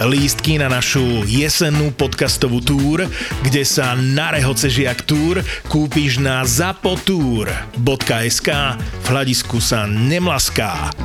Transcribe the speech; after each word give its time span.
Lístky 0.00 0.56
na 0.56 0.72
našu 0.72 1.28
jesennú 1.28 1.92
podcastovú 1.92 2.64
túr, 2.64 3.04
kde 3.44 3.68
sa 3.68 3.92
na 3.92 4.32
rehoce 4.32 4.72
žiak 4.72 5.04
túr 5.04 5.44
kúpiš 5.68 6.24
na 6.24 6.40
zapotur.sk 6.40 8.48
v 8.80 9.06
hľadisku 9.12 9.60
sa 9.60 9.84
nemlaská. 9.84 10.96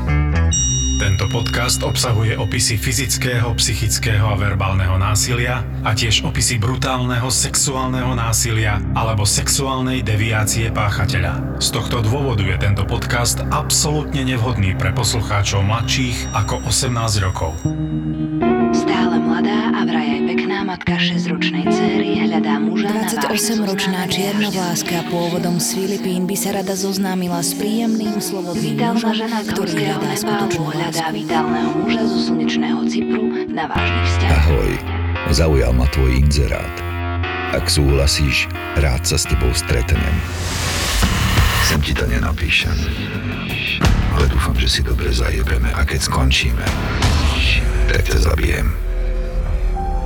Tento 0.95 1.27
podcast 1.27 1.83
obsahuje 1.83 2.39
opisy 2.39 2.79
fyzického, 2.79 3.51
psychického 3.59 4.31
a 4.31 4.39
verbálneho 4.39 4.95
násilia 4.95 5.59
a 5.83 5.91
tiež 5.91 6.23
opisy 6.23 6.55
brutálneho 6.55 7.27
sexuálneho 7.27 8.15
násilia 8.15 8.79
alebo 8.95 9.27
sexuálnej 9.27 10.07
deviácie 10.07 10.71
páchateľa. 10.71 11.59
Z 11.59 11.75
tohto 11.75 11.99
dôvodu 11.99 12.47
je 12.47 12.55
tento 12.55 12.87
podcast 12.87 13.43
absolútne 13.51 14.23
nevhodný 14.23 14.71
pre 14.79 14.95
poslucháčov 14.95 15.67
mladších 15.67 16.31
ako 16.31 16.63
18 16.63 17.27
rokov. 17.27 17.59
Mladá 19.35 19.67
a 19.67 19.83
vraj 19.83 20.15
aj 20.15 20.21
pekná 20.31 20.63
matka 20.63 20.95
6-ročnej 20.95 21.67
céry 21.67 22.23
hľadá 22.23 22.55
muža 22.55 22.87
na 22.87 23.03
vážne 23.03 23.19
28-ročná 23.35 24.07
zozname 24.07 24.15
čiernovláska 24.15 24.97
pôvodom 25.11 25.59
z 25.59 25.67
Filipín 25.75 26.23
by 26.23 26.39
sa 26.39 26.55
rada 26.55 26.71
zoznámila 26.71 27.43
s 27.43 27.51
príjemným 27.59 28.15
slobodným 28.23 28.79
mužom, 28.95 29.11
žena 29.11 29.43
ktorý 29.43 29.91
hľadá 29.91 30.11
skutočnú 30.15 30.71
hľadá 30.71 31.11
vitálneho 31.11 31.67
muža 31.83 32.03
zo 32.07 32.19
slnečného 32.31 32.79
Cypru 32.87 33.23
na 33.51 33.67
vážnych 33.67 34.07
vzťahoch. 34.07 34.39
Ahoj, 34.39 34.71
zaujal 35.35 35.71
ma 35.75 35.87
tvoj 35.91 36.15
inzerát. 36.15 36.75
Ak 37.51 37.67
súhlasíš, 37.67 38.47
rád 38.79 39.03
sa 39.03 39.19
s 39.19 39.27
tebou 39.27 39.51
stretnem. 39.51 40.15
Sem 41.67 41.83
ti 41.83 41.91
to 41.91 42.07
nenapíšem. 42.07 42.71
Ale 44.15 44.31
dúfam, 44.31 44.55
že 44.55 44.79
si 44.79 44.79
dobre 44.79 45.11
zajebeme 45.11 45.75
a 45.75 45.83
keď 45.83 46.07
skončíme, 46.07 46.67
tak 47.91 48.07
ťa 48.07 48.31
zabijem. 48.31 48.84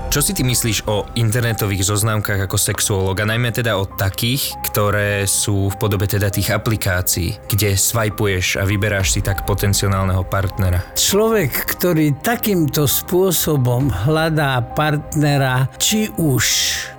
Čo 0.10 0.26
si 0.26 0.34
ty 0.34 0.42
myslíš 0.42 0.90
o 0.90 1.06
internetových 1.22 1.86
zoznámkach 1.86 2.50
ako 2.50 2.58
sexuolog 2.58 3.14
a 3.22 3.30
najmä 3.30 3.54
teda 3.54 3.78
o 3.78 3.86
takých, 3.86 4.58
ktoré 4.66 5.30
sú 5.30 5.70
v 5.70 5.78
podobe 5.78 6.10
teda 6.10 6.34
tých 6.34 6.50
aplikácií, 6.50 7.38
kde 7.46 7.78
swipuješ 7.78 8.58
a 8.58 8.66
vyberáš 8.66 9.14
si 9.14 9.22
tak 9.22 9.46
potenciálneho 9.46 10.26
partnera? 10.26 10.82
Človek, 10.98 11.54
ktorý 11.78 12.18
takýmto 12.26 12.90
spôsobom 12.90 13.94
hľadá 13.94 14.66
partnera, 14.74 15.70
či 15.78 16.10
už 16.18 16.46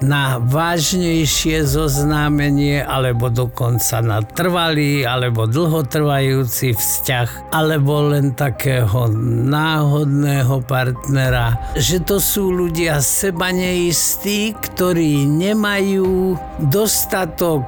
na 0.06 0.38
vážnejšie 0.38 1.66
zoznámenie, 1.66 2.78
alebo 2.78 3.26
dokonca 3.26 3.98
na 4.06 4.22
trvalý, 4.22 5.02
alebo 5.02 5.50
dlhotrvajúci 5.50 6.78
vzťah, 6.78 7.50
alebo 7.58 8.14
len 8.14 8.38
takého 8.38 9.10
náhodného 9.50 10.62
partnera, 10.62 11.58
že 11.74 11.98
to 12.06 12.22
sú 12.22 12.54
ľudia 12.54 12.99
seba 13.00 13.50
neistí, 13.50 14.52
ktorí 14.54 15.24
nemajú 15.26 16.36
dostatok 16.70 17.66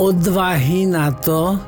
odvahy 0.00 0.88
na 0.88 1.12
to, 1.12 1.60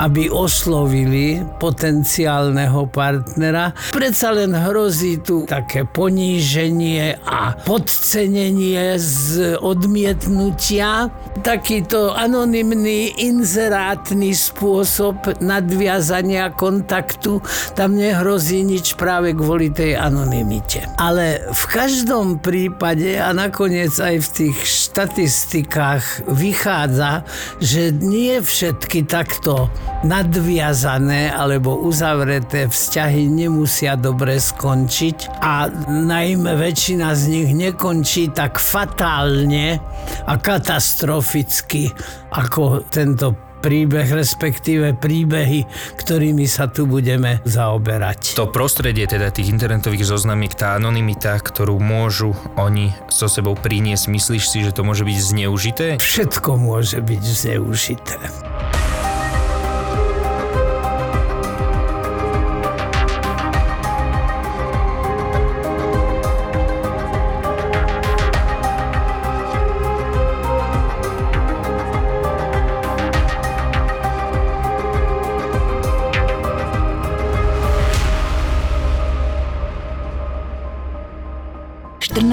aby 0.00 0.32
oslovili 0.32 1.44
potenciálneho 1.60 2.88
partnera. 2.88 3.76
Predsa 3.92 4.32
len 4.32 4.56
hrozí 4.56 5.20
tu 5.20 5.44
také 5.44 5.84
poníženie 5.84 7.20
a 7.22 7.56
podcenenie 7.66 8.96
z 8.96 9.56
odmietnutia. 9.60 11.12
Takýto 11.42 12.12
anonymný 12.12 13.16
inzerátny 13.20 14.36
spôsob 14.36 15.40
nadviazania 15.40 16.52
kontaktu, 16.52 17.40
tam 17.72 17.96
nehrozí 17.96 18.60
nič 18.64 18.94
práve 19.00 19.32
kvôli 19.32 19.72
tej 19.72 19.96
anonymite. 19.96 20.84
Ale 21.00 21.40
v 21.48 21.64
každom 21.72 22.38
prípade 22.40 23.16
a 23.16 23.32
nakoniec 23.32 23.92
aj 23.96 24.16
v 24.20 24.28
tých 24.28 24.58
štatistikách 24.60 26.28
vychádza, 26.28 27.24
že 27.58 27.90
nie 27.92 28.38
všetky 28.38 29.08
takto 29.08 29.72
nadviazané 30.02 31.30
alebo 31.30 31.78
uzavreté 31.78 32.66
vzťahy 32.66 33.30
nemusia 33.30 33.94
dobre 33.94 34.38
skončiť 34.42 35.38
a 35.38 35.70
najmä 35.86 36.58
väčšina 36.58 37.14
z 37.14 37.22
nich 37.30 37.50
nekončí 37.54 38.34
tak 38.34 38.58
fatálne 38.58 39.78
a 40.26 40.34
katastroficky 40.38 41.90
ako 42.34 42.82
tento 42.90 43.52
príbeh, 43.62 44.10
respektíve 44.10 44.98
príbehy, 44.98 45.62
ktorými 45.94 46.50
sa 46.50 46.66
tu 46.66 46.90
budeme 46.90 47.38
zaoberať. 47.46 48.34
To 48.34 48.50
prostredie 48.50 49.06
teda 49.06 49.30
tých 49.30 49.54
internetových 49.54 50.02
zoznamiek, 50.02 50.50
tá 50.50 50.74
anonymita, 50.74 51.38
ktorú 51.38 51.78
môžu 51.78 52.34
oni 52.58 52.90
so 53.06 53.30
sebou 53.30 53.54
priniesť, 53.54 54.10
myslíš 54.10 54.44
si, 54.50 54.58
že 54.66 54.74
to 54.74 54.82
môže 54.82 55.06
byť 55.06 55.18
zneužité? 55.22 55.86
Všetko 56.02 56.58
môže 56.58 56.98
byť 56.98 57.22
zneužité.– 57.22 58.18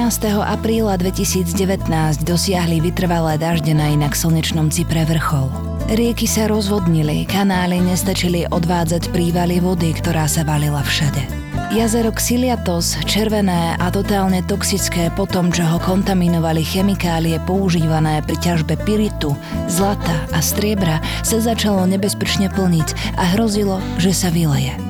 14. 0.09 0.41
apríla 0.41 0.97
2019 0.97 1.85
dosiahli 2.25 2.81
vytrvalé 2.81 3.37
dažde 3.37 3.77
na 3.77 3.93
inak 3.93 4.17
slnečnom 4.17 4.73
Cypre 4.73 5.05
vrchol. 5.05 5.53
Rieky 5.85 6.25
sa 6.25 6.49
rozvodnili, 6.49 7.29
kanály 7.29 7.77
nestačili 7.77 8.49
odvádzať 8.49 9.13
prívaly 9.13 9.61
vody, 9.61 9.93
ktorá 9.93 10.25
sa 10.25 10.41
valila 10.41 10.81
všade. 10.81 11.21
Jazero 11.69 12.09
Xiliatos, 12.09 12.97
červené 13.05 13.77
a 13.77 13.85
totálne 13.93 14.41
toxické 14.41 15.13
po 15.13 15.29
tom, 15.29 15.53
čo 15.53 15.61
ho 15.69 15.77
kontaminovali 15.77 16.65
chemikálie 16.65 17.37
používané 17.45 18.25
pri 18.25 18.33
ťažbe 18.41 18.81
piritu, 18.81 19.37
zlata 19.69 20.17
a 20.33 20.41
striebra, 20.41 21.05
sa 21.21 21.37
začalo 21.37 21.85
nebezpečne 21.85 22.49
plniť 22.49 23.13
a 23.13 23.37
hrozilo, 23.37 23.77
že 24.01 24.09
sa 24.17 24.33
vyleje. 24.33 24.88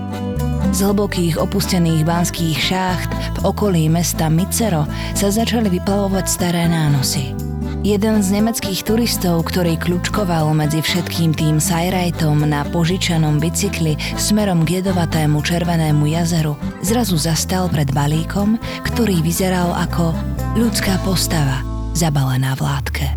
Z 0.70 0.86
hlbokých 0.86 1.42
opustených 1.42 2.06
banských 2.06 2.58
šácht 2.62 3.10
v 3.42 3.50
okolí 3.50 3.90
mesta 3.90 4.30
Micero 4.30 4.86
sa 5.18 5.34
začali 5.34 5.66
vyplavovať 5.66 6.26
staré 6.30 6.70
nánosy. 6.70 7.34
Jeden 7.82 8.22
z 8.22 8.38
nemeckých 8.38 8.86
turistov, 8.86 9.50
ktorý 9.50 9.82
kľúčkoval 9.82 10.52
medzi 10.54 10.84
všetkým 10.84 11.34
tým 11.34 11.58
sajrajtom 11.58 12.46
na 12.46 12.68
požičanom 12.70 13.42
bicykli 13.42 13.98
smerom 14.20 14.62
k 14.62 14.84
jedovatému 14.84 15.42
červenému 15.42 16.06
jazeru, 16.06 16.54
zrazu 16.86 17.18
zastal 17.18 17.66
pred 17.72 17.90
balíkom, 17.90 18.62
ktorý 18.86 19.26
vyzeral 19.26 19.74
ako 19.74 20.14
ľudská 20.54 21.02
postava, 21.02 21.66
zabalená 21.98 22.54
v 22.54 22.62
látke. 22.62 23.08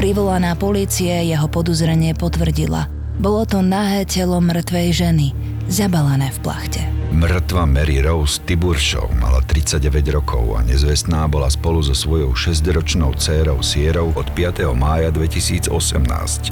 Privolaná 0.00 0.56
polície 0.56 1.10
jeho 1.26 1.50
podozrenie 1.52 2.16
potvrdila. 2.16 2.88
Bolo 3.20 3.44
to 3.44 3.60
nahé 3.60 4.06
telo 4.06 4.38
mŕtvej 4.38 4.88
ženy, 4.94 5.28
zabalené 5.68 6.30
v 6.32 6.38
plachte. 6.42 6.82
Mŕtva 7.16 7.64
Mary 7.70 8.02
Rose 8.02 8.42
Tiburshaw 8.42 9.06
mala 9.16 9.40
39 9.40 9.88
rokov 10.10 10.42
a 10.58 10.60
nezvestná 10.66 11.24
bola 11.30 11.46
spolu 11.46 11.80
so 11.80 11.94
svojou 11.94 12.34
6-ročnou 12.34 13.14
dcérou 13.14 13.62
Sierou 13.62 14.10
od 14.18 14.26
5. 14.34 14.66
mája 14.74 15.14
2018, 15.14 15.70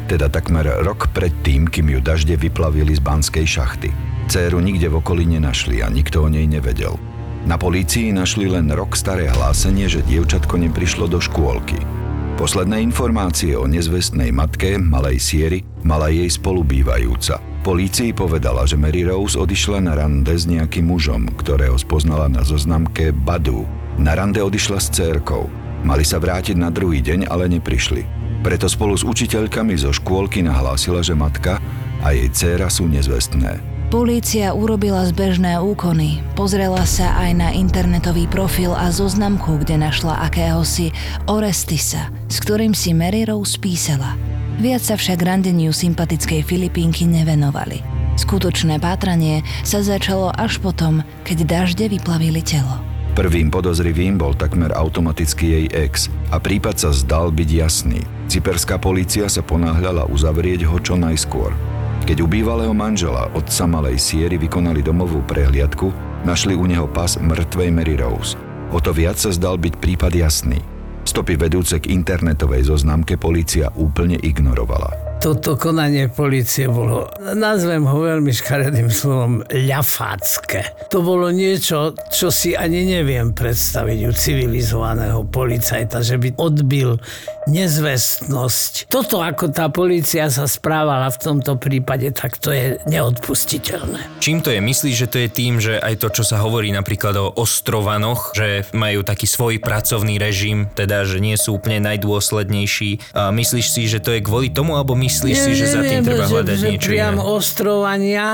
teda 0.07 0.31
takmer 0.31 0.65
rok 0.87 1.11
pred 1.11 1.35
tým, 1.43 1.67
kým 1.67 1.99
ju 1.99 2.01
dažde 2.01 2.39
vyplavili 2.39 2.95
z 2.95 3.03
banskej 3.03 3.47
šachty. 3.47 3.91
Céru 4.31 4.63
nikde 4.63 4.89
v 4.89 5.03
okolí 5.03 5.27
nenašli 5.27 5.85
a 5.85 5.91
nikto 5.93 6.25
o 6.25 6.29
nej 6.33 6.47
nevedel. 6.49 6.97
Na 7.45 7.61
polícii 7.61 8.09
našli 8.09 8.49
len 8.49 8.73
rok 8.73 8.97
staré 8.97 9.29
hlásenie, 9.29 9.85
že 9.85 10.01
dievčatko 10.01 10.57
neprišlo 10.57 11.05
do 11.05 11.21
škôlky. 11.21 12.04
Posledné 12.35 12.83
informácie 12.83 13.55
o 13.55 13.63
nezvestnej 13.63 14.35
matke, 14.35 14.75
malej 14.75 15.23
Siery, 15.23 15.63
mala 15.87 16.11
jej 16.11 16.27
spolubývajúca. 16.27 17.39
Polícii 17.63 18.11
povedala, 18.11 18.67
že 18.67 18.75
Mary 18.75 19.07
Rose 19.07 19.39
odišla 19.39 19.79
na 19.79 19.95
rande 19.95 20.35
s 20.35 20.43
nejakým 20.43 20.91
mužom, 20.91 21.31
ktorého 21.39 21.79
spoznala 21.79 22.27
na 22.27 22.43
zoznamke 22.43 23.15
Badu. 23.15 23.63
Na 24.03 24.19
rande 24.19 24.43
odišla 24.43 24.83
s 24.83 24.91
cérkou. 24.91 25.47
Mali 25.87 26.03
sa 26.03 26.19
vrátiť 26.19 26.59
na 26.59 26.75
druhý 26.75 26.99
deň, 27.07 27.31
ale 27.31 27.47
neprišli. 27.55 28.03
Preto 28.43 28.67
spolu 28.67 28.99
s 28.99 29.07
učiteľkami 29.07 29.79
zo 29.79 29.95
škôlky 29.95 30.43
nahlásila, 30.43 31.07
že 31.07 31.15
matka 31.15 31.63
a 32.03 32.13
jej 32.13 32.27
dcéra 32.35 32.67
sú 32.67 32.91
nezvestné. 32.91 33.74
Polícia 33.95 34.51
urobila 34.51 35.07
zbežné 35.07 35.55
úkony, 35.63 36.19
pozrela 36.35 36.83
sa 36.83 37.15
aj 37.15 37.31
na 37.31 37.55
internetový 37.55 38.27
profil 38.27 38.75
a 38.75 38.91
zoznamku, 38.91 39.63
kde 39.63 39.79
našla 39.79 40.19
akéhosi 40.27 40.91
Orestisa, 41.31 42.11
s 42.27 42.43
ktorým 42.43 42.75
si 42.75 42.91
Mary 42.91 43.23
Rose 43.23 43.55
písala. 43.55 44.19
Viac 44.59 44.83
sa 44.83 44.99
však 44.99 45.23
randeniu 45.23 45.71
sympatickej 45.71 46.43
Filipínky 46.43 47.07
nevenovali. 47.07 47.87
Skutočné 48.19 48.83
pátranie 48.83 49.47
sa 49.63 49.79
začalo 49.79 50.35
až 50.35 50.59
potom, 50.59 51.07
keď 51.23 51.47
dažde 51.47 51.87
vyplavili 51.87 52.43
telo. 52.43 52.83
Prvým 53.15 53.47
podozrivým 53.47 54.19
bol 54.19 54.35
takmer 54.35 54.75
automaticky 54.75 55.55
jej 55.55 55.67
ex 55.71 56.11
a 56.35 56.43
prípad 56.43 56.83
sa 56.83 56.91
zdal 56.91 57.31
byť 57.31 57.47
jasný. 57.47 58.03
Cyperská 58.27 58.75
polícia 58.75 59.31
sa 59.31 59.47
ponáhľala 59.47 60.11
uzavrieť 60.11 60.67
ho 60.67 60.83
čo 60.83 60.99
najskôr. 60.99 61.74
Keď 62.05 62.21
u 62.21 62.29
bývalého 62.29 62.77
manžela 62.77 63.33
otca 63.33 63.65
malej 63.65 63.97
Siery 63.97 64.37
vykonali 64.37 64.85
domovú 64.85 65.25
prehliadku, 65.25 65.89
našli 66.29 66.53
u 66.53 66.69
neho 66.69 66.85
pas 66.85 67.17
mŕtvej 67.17 67.73
Mary 67.73 67.97
Rose. 67.97 68.37
O 68.77 68.79
to 68.81 68.93
viac 68.93 69.17
sa 69.17 69.33
zdal 69.33 69.57
byť 69.57 69.81
prípad 69.81 70.13
jasný. 70.13 70.61
Stopy 71.09 71.41
vedúce 71.41 71.81
k 71.81 71.89
internetovej 71.97 72.69
zoznamke 72.69 73.17
polícia 73.17 73.73
úplne 73.73 74.21
ignorovala 74.21 75.15
toto 75.25 75.57
konanie 75.57 76.13
policie 76.13 76.69
bolo, 76.69 77.09
nazvem 77.33 77.89
ho 77.89 77.97
veľmi 77.97 78.29
škaredým 78.29 78.93
slovom, 78.93 79.41
ľafácké. 79.49 80.93
To 80.93 81.01
bolo 81.01 81.33
niečo, 81.33 81.97
čo 82.13 82.29
si 82.29 82.53
ani 82.53 82.85
neviem 82.85 83.33
predstaviť 83.33 83.99
u 84.05 84.13
civilizovaného 84.13 85.25
policajta, 85.25 86.05
že 86.05 86.21
by 86.21 86.37
odbil 86.37 87.01
nezvestnosť. 87.47 88.89
Toto, 88.89 89.21
ako 89.21 89.53
tá 89.53 89.69
policia 89.69 90.29
sa 90.33 90.49
správala 90.49 91.13
v 91.13 91.19
tomto 91.21 91.61
prípade, 91.61 92.09
tak 92.17 92.41
to 92.41 92.51
je 92.51 92.81
neodpustiteľné. 92.89 94.21
Čím 94.21 94.41
to 94.41 94.49
je? 94.49 94.61
Myslíš, 94.65 94.97
že 94.97 95.09
to 95.11 95.19
je 95.21 95.29
tým, 95.29 95.61
že 95.61 95.77
aj 95.77 96.01
to, 96.01 96.09
čo 96.09 96.25
sa 96.25 96.41
hovorí 96.41 96.73
napríklad 96.73 97.15
o 97.21 97.33
ostrovanoch, 97.37 98.33
že 98.33 98.65
majú 98.73 99.05
taký 99.05 99.29
svoj 99.29 99.61
pracovný 99.61 100.17
režim, 100.17 100.73
teda, 100.73 101.05
že 101.05 101.21
nie 101.21 101.37
sú 101.37 101.61
úplne 101.61 101.85
najdôslednejší. 101.85 103.13
A 103.13 103.29
myslíš 103.29 103.67
si, 103.69 103.83
že 103.91 104.01
to 104.01 104.17
je 104.17 104.25
kvôli 104.25 104.49
tomu, 104.49 104.81
alebo 104.81 104.97
myslíš 104.97 105.37
nie, 105.37 105.45
si, 105.45 105.53
že 105.53 105.67
za 105.69 105.83
tým 105.85 106.01
nie, 106.01 106.09
treba 106.09 106.25
hľadať 106.25 106.57
že, 106.57 106.67
niečo 106.73 106.89
priam 106.89 107.17
iné? 107.21 107.29
ostrovania. 107.29 108.27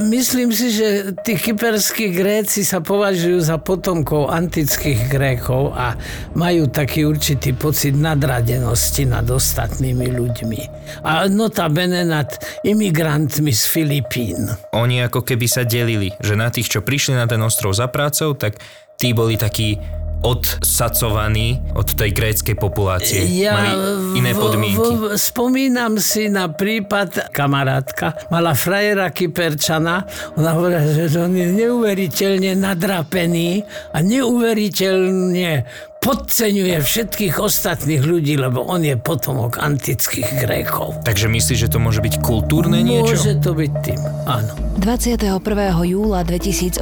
Myslím 0.00 0.52
si, 0.52 0.72
že 0.76 1.16
tí 1.24 1.40
kyperskí 1.40 2.12
Gréci 2.12 2.68
sa 2.68 2.84
považujú 2.84 3.40
za 3.40 3.56
potomkov 3.56 4.28
antických 4.28 5.08
Grékov 5.08 5.72
a 5.72 5.96
majú 6.36 6.68
taký 6.68 7.08
určitý 7.08 7.56
pocit 7.56 7.96
nadra 7.96 8.29
nadradenosti 8.30 9.10
nad 9.10 9.26
ostatnými 9.26 10.06
ľuďmi. 10.14 10.60
A 11.02 11.26
notabene 11.26 12.06
nad 12.06 12.30
imigrantmi 12.62 13.50
z 13.50 13.62
Filipín. 13.66 14.46
Oni 14.70 15.02
ako 15.02 15.26
keby 15.26 15.50
sa 15.50 15.66
delili, 15.66 16.14
že 16.22 16.38
na 16.38 16.46
tých, 16.46 16.70
čo 16.70 16.86
prišli 16.86 17.18
na 17.18 17.26
ten 17.26 17.42
ostrov 17.42 17.74
za 17.74 17.90
prácou, 17.90 18.38
tak 18.38 18.62
tí 18.94 19.10
boli 19.10 19.34
takí 19.34 19.82
odsacovaní 20.20 21.64
od 21.72 21.96
tej 21.96 22.12
gréckej 22.12 22.54
populácie. 22.54 23.24
Ja 23.40 23.56
Mali 23.56 23.72
iné 24.20 24.36
podmienky. 24.36 24.76
V, 24.76 25.16
v, 25.16 25.16
spomínam 25.16 25.96
si 25.96 26.28
na 26.28 26.52
prípad 26.52 27.32
kamarátka, 27.32 28.28
mala 28.28 28.52
frajera 28.52 29.08
Kyperčana, 29.08 30.04
ona 30.36 30.50
hovorila, 30.52 31.08
že 31.08 31.18
on 31.18 31.32
je 31.32 31.48
neuveriteľne 31.48 32.52
nadrapený 32.52 33.64
a 33.96 34.04
neuveriteľne 34.04 35.64
podceňuje 36.00 36.80
všetkých 36.80 37.36
ostatných 37.36 38.00
ľudí, 38.00 38.40
lebo 38.40 38.64
on 38.64 38.80
je 38.80 38.96
potomok 38.96 39.60
antických 39.60 40.42
Grékov. 40.42 41.04
Takže 41.04 41.28
myslíš, 41.28 41.68
že 41.68 41.68
to 41.68 41.76
môže 41.76 42.00
byť 42.00 42.24
kultúrne 42.24 42.80
niečo? 42.80 43.20
Môže 43.20 43.36
to 43.44 43.52
byť 43.52 43.72
tým, 43.84 44.00
áno. 44.24 44.52
21. 44.80 45.36
júla 45.84 46.24
2018 46.24 46.80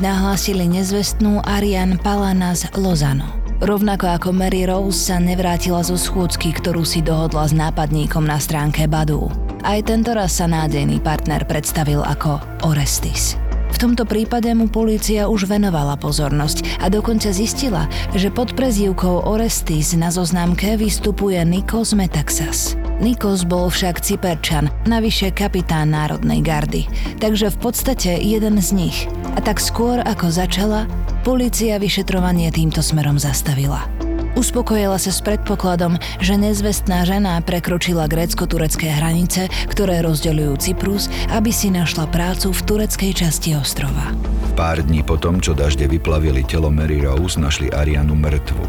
nahlásili 0.00 0.64
nezvestnú 0.64 1.44
Ariane 1.44 2.00
Palana 2.00 2.56
z 2.56 2.72
Lozano. 2.80 3.28
Rovnako 3.58 4.06
ako 4.16 4.28
Mary 4.32 4.64
Rose 4.64 5.10
sa 5.10 5.18
nevrátila 5.18 5.82
zo 5.82 5.98
schôdzky, 5.98 6.56
ktorú 6.56 6.86
si 6.86 7.02
dohodla 7.04 7.44
s 7.44 7.52
nápadníkom 7.52 8.22
na 8.22 8.38
stránke 8.38 8.86
Badu. 8.86 9.28
Aj 9.66 9.82
tento 9.82 10.14
raz 10.14 10.38
sa 10.38 10.46
nádejný 10.46 11.02
partner 11.02 11.42
predstavil 11.42 12.00
ako 12.00 12.38
Orestis. 12.64 13.34
V 13.68 13.76
tomto 13.76 14.08
prípade 14.08 14.50
mu 14.56 14.66
polícia 14.66 15.30
už 15.30 15.46
venovala 15.46 15.94
pozornosť 16.00 16.82
a 16.82 16.90
dokonca 16.90 17.30
zistila, 17.30 17.86
že 18.16 18.32
pod 18.32 18.56
prezývkou 18.58 19.28
Orestis 19.28 19.94
na 19.94 20.10
zoznámke 20.10 20.74
vystupuje 20.74 21.38
Nikos 21.46 21.94
Metaxas. 21.94 22.74
Nikos 22.98 23.46
bol 23.46 23.70
však 23.70 24.02
Cyperčan, 24.02 24.66
navyše 24.88 25.30
kapitán 25.30 25.94
Národnej 25.94 26.42
gardy, 26.42 26.90
takže 27.22 27.54
v 27.54 27.58
podstate 27.70 28.18
jeden 28.18 28.58
z 28.58 28.74
nich. 28.74 28.98
A 29.36 29.44
tak 29.44 29.62
skôr 29.62 30.02
ako 30.02 30.34
začala, 30.34 30.90
polícia 31.22 31.78
vyšetrovanie 31.78 32.50
týmto 32.50 32.82
smerom 32.82 33.14
zastavila. 33.20 33.97
Uspokojila 34.36 35.00
sa 35.00 35.14
s 35.14 35.24
predpokladom, 35.24 35.96
že 36.20 36.36
nezvestná 36.36 37.06
žena 37.08 37.40
prekročila 37.40 38.10
grécko-turecké 38.10 38.92
hranice, 38.92 39.48
ktoré 39.70 40.04
rozdeľujú 40.04 40.52
Cyprus, 40.60 41.08
aby 41.32 41.48
si 41.48 41.72
našla 41.72 42.10
prácu 42.10 42.52
v 42.52 42.60
tureckej 42.66 43.12
časti 43.24 43.56
ostrova. 43.56 44.12
Pár 44.58 44.82
dní 44.82 45.06
potom, 45.06 45.38
čo 45.38 45.54
dažde 45.54 45.86
vyplavili 45.86 46.42
telo 46.42 46.68
Mary 46.68 47.00
Rose, 47.00 47.38
našli 47.38 47.70
Arianu 47.70 48.18
mŕtvu. 48.18 48.64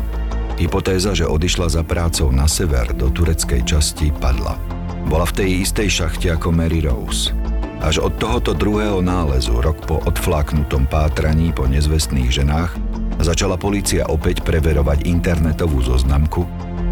Hypotéza, 0.60 1.16
že 1.16 1.24
odišla 1.24 1.72
za 1.72 1.82
prácou 1.88 2.30
na 2.36 2.44
sever 2.44 2.92
do 2.92 3.08
tureckej 3.08 3.64
časti, 3.64 4.12
padla. 4.12 4.60
Bola 5.08 5.24
v 5.24 5.36
tej 5.44 5.50
istej 5.64 5.88
šachte 5.88 6.28
ako 6.36 6.52
Mary 6.52 6.84
Rose. 6.84 7.32
Až 7.80 8.04
od 8.04 8.20
tohoto 8.20 8.52
druhého 8.52 9.00
nálezu, 9.00 9.56
rok 9.64 9.80
po 9.88 10.04
odfláknutom 10.04 10.92
pátraní 10.92 11.56
po 11.56 11.64
nezvestných 11.64 12.28
ženách, 12.28 12.76
začala 13.24 13.60
polícia 13.60 14.07
opäť 14.07 14.42
preverovať 14.48 15.04
internetovú 15.04 15.83
zoznamku 15.83 16.48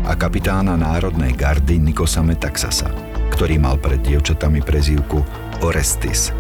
a 0.08 0.16
kapitána 0.16 0.76
Národnej 0.76 1.32
gardy 1.36 1.80
Nikosa 1.80 2.20
Metaxasa, 2.20 2.92
ktorý 3.32 3.60
mal 3.60 3.80
pred 3.80 4.04
dievčatami 4.04 4.60
prezývku 4.60 5.24
Orestis. 5.64 6.36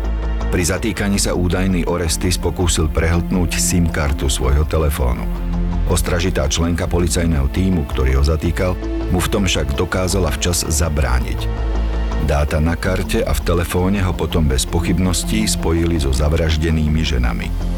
Pri 0.47 0.63
zatýkaní 0.63 1.19
sa 1.19 1.35
údajný 1.35 1.87
Orestis 1.87 2.39
pokúsil 2.39 2.87
prehltnúť 2.87 3.59
SIM 3.59 3.87
kartu 3.91 4.31
svojho 4.31 4.63
telefónu. 4.63 5.27
Ostražitá 5.87 6.47
členka 6.51 6.83
policajného 6.87 7.47
týmu, 7.51 7.87
ktorý 7.87 8.19
ho 8.19 8.23
zatýkal, 8.23 8.75
mu 9.11 9.23
v 9.23 9.31
tom 9.31 9.47
však 9.47 9.75
dokázala 9.75 10.31
včas 10.35 10.67
zabrániť. 10.67 11.47
Dáta 12.27 12.59
na 12.59 12.75
karte 12.75 13.23
a 13.23 13.31
v 13.31 13.43
telefóne 13.43 14.03
ho 14.03 14.11
potom 14.11 14.47
bez 14.51 14.67
pochybností 14.67 15.47
spojili 15.47 15.95
so 15.95 16.11
zavraždenými 16.11 17.03
ženami. 17.07 17.76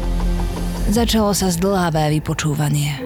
Začalo 0.90 1.30
sa 1.30 1.54
zdlhavé 1.54 2.18
vypočúvanie. 2.18 2.98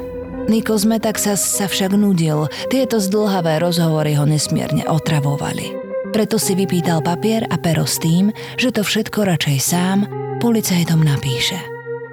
Nikos 0.49 0.89
Metaxas 0.89 1.45
sa 1.45 1.69
však 1.69 1.93
nudil, 1.93 2.49
tieto 2.73 2.97
zdlhavé 2.97 3.61
rozhovory 3.61 4.17
ho 4.17 4.25
nesmierne 4.25 4.89
otravovali. 4.89 5.77
Preto 6.09 6.41
si 6.41 6.57
vypýtal 6.57 7.05
papier 7.05 7.45
a 7.45 7.61
pero 7.61 7.85
s 7.85 8.01
tým, 8.01 8.33
že 8.57 8.73
to 8.73 8.81
všetko 8.81 9.29
radšej 9.29 9.59
sám 9.61 10.09
policajtom 10.41 11.05
napíše. 11.05 11.61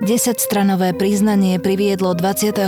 Desaťstranové 0.04 0.92
priznanie 0.92 1.56
priviedlo 1.56 2.20
25. 2.20 2.68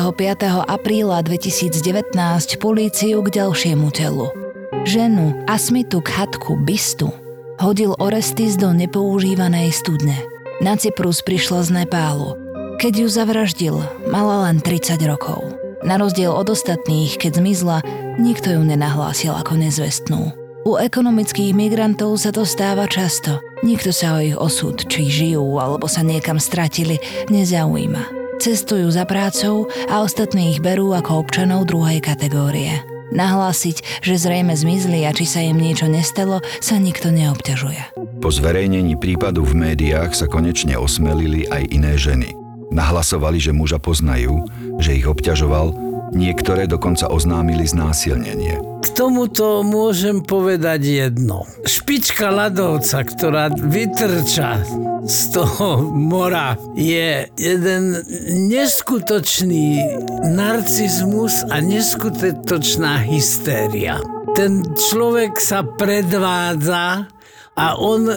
apríla 0.63 1.19
2019 1.27 2.15
políciu 2.55 3.19
k 3.19 3.27
ďalšiemu 3.36 3.88
telu. 3.91 4.31
Ženu 4.88 5.43
Asmitu 5.51 6.00
Khatku 6.00 6.55
Bistu 6.55 7.12
hodil 7.60 8.00
Orestis 8.00 8.55
do 8.55 8.72
nepoužívanej 8.72 9.75
studne. 9.75 10.15
Na 10.63 10.79
Cyprus 10.79 11.19
prišla 11.19 11.67
z 11.67 11.69
Nepálu. 11.83 12.42
Keď 12.83 12.99
ju 12.99 13.07
zavraždil, 13.07 13.79
mala 14.11 14.43
len 14.43 14.59
30 14.59 14.99
rokov. 15.07 15.39
Na 15.87 15.95
rozdiel 15.95 16.35
od 16.35 16.51
ostatných, 16.51 17.15
keď 17.15 17.39
zmizla, 17.39 17.77
nikto 18.19 18.51
ju 18.51 18.59
nenahlásil 18.59 19.31
ako 19.31 19.55
nezvestnú. 19.55 20.35
U 20.67 20.75
ekonomických 20.75 21.55
migrantov 21.55 22.19
sa 22.19 22.35
to 22.35 22.43
stáva 22.43 22.83
často. 22.91 23.39
Nikto 23.63 23.95
sa 23.95 24.19
o 24.19 24.19
ich 24.19 24.35
osud, 24.35 24.83
či 24.83 25.07
žijú 25.07 25.63
alebo 25.63 25.87
sa 25.87 26.03
niekam 26.03 26.43
stratili, 26.43 26.99
nezaujíma. 27.31 28.35
Cestujú 28.43 28.91
za 28.91 29.07
prácou 29.07 29.71
a 29.87 30.03
ostatní 30.03 30.51
ich 30.51 30.59
berú 30.59 30.91
ako 30.91 31.23
občanov 31.23 31.71
druhej 31.71 32.03
kategórie. 32.03 32.83
Nahlásiť, 33.15 34.03
že 34.03 34.19
zrejme 34.19 34.59
zmizli 34.59 35.07
a 35.07 35.15
či 35.15 35.23
sa 35.23 35.39
im 35.39 35.55
niečo 35.55 35.87
nestalo, 35.87 36.43
sa 36.59 36.75
nikto 36.75 37.15
neobťažuje. 37.15 37.95
Po 38.19 38.27
zverejnení 38.27 38.99
prípadu 38.99 39.47
v 39.47 39.71
médiách 39.71 40.11
sa 40.11 40.27
konečne 40.27 40.75
osmelili 40.75 41.47
aj 41.47 41.63
iné 41.71 41.95
ženy. 41.95 42.42
Nahlasovali, 42.72 43.41
že 43.41 43.51
muža 43.51 43.82
poznajú, 43.82 44.46
že 44.79 44.96
ich 44.96 45.08
obťažoval, 45.10 45.74
niektoré 46.13 46.70
dokonca 46.70 47.10
oznámili 47.10 47.65
znásilnenie. 47.65 48.62
K 48.84 48.88
tomuto 48.93 49.65
môžem 49.65 50.22
povedať 50.22 51.10
jedno. 51.10 51.48
Špička 51.65 52.29
ľadovca, 52.29 53.01
ktorá 53.01 53.50
vytrča 53.50 54.62
z 55.03 55.20
toho 55.34 55.89
mora, 55.89 56.60
je 56.77 57.27
jeden 57.39 57.84
neskutočný 58.51 59.82
narcizmus 60.36 61.48
a 61.50 61.60
neskutočná 61.63 63.01
hystéria. 63.03 64.00
Ten 64.38 64.65
človek 64.75 65.38
sa 65.39 65.63
predvádza 65.63 67.08
a 67.53 67.77
on 67.77 68.10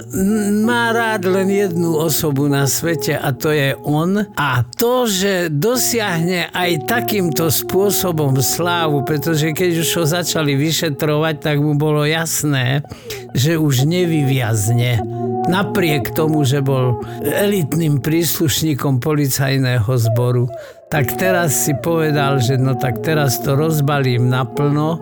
má 0.65 0.97
rád 0.97 1.29
len 1.29 1.53
jednu 1.53 1.93
osobu 1.93 2.49
na 2.49 2.65
svete 2.65 3.21
a 3.21 3.37
to 3.37 3.53
je 3.53 3.77
on. 3.85 4.25
A 4.33 4.65
to, 4.65 5.05
že 5.05 5.53
dosiahne 5.53 6.49
aj 6.57 6.89
takýmto 6.89 7.53
spôsobom 7.53 8.41
slávu, 8.41 9.05
pretože 9.05 9.53
keď 9.53 9.85
už 9.85 9.89
ho 10.01 10.05
začali 10.09 10.57
vyšetrovať, 10.57 11.35
tak 11.45 11.57
mu 11.61 11.77
bolo 11.77 12.09
jasné, 12.09 12.81
že 13.37 13.61
už 13.61 13.85
nevyviazne. 13.85 15.05
Napriek 15.47 16.17
tomu, 16.17 16.43
že 16.43 16.65
bol 16.65 17.05
elitným 17.23 18.01
príslušníkom 18.01 18.99
policajného 19.05 19.87
zboru, 19.87 20.49
tak 20.89 21.13
teraz 21.19 21.67
si 21.67 21.77
povedal, 21.77 22.39
že 22.41 22.57
no 22.57 22.79
tak 22.79 23.05
teraz 23.05 23.43
to 23.45 23.59
rozbalím 23.59 24.33
naplno 24.33 24.99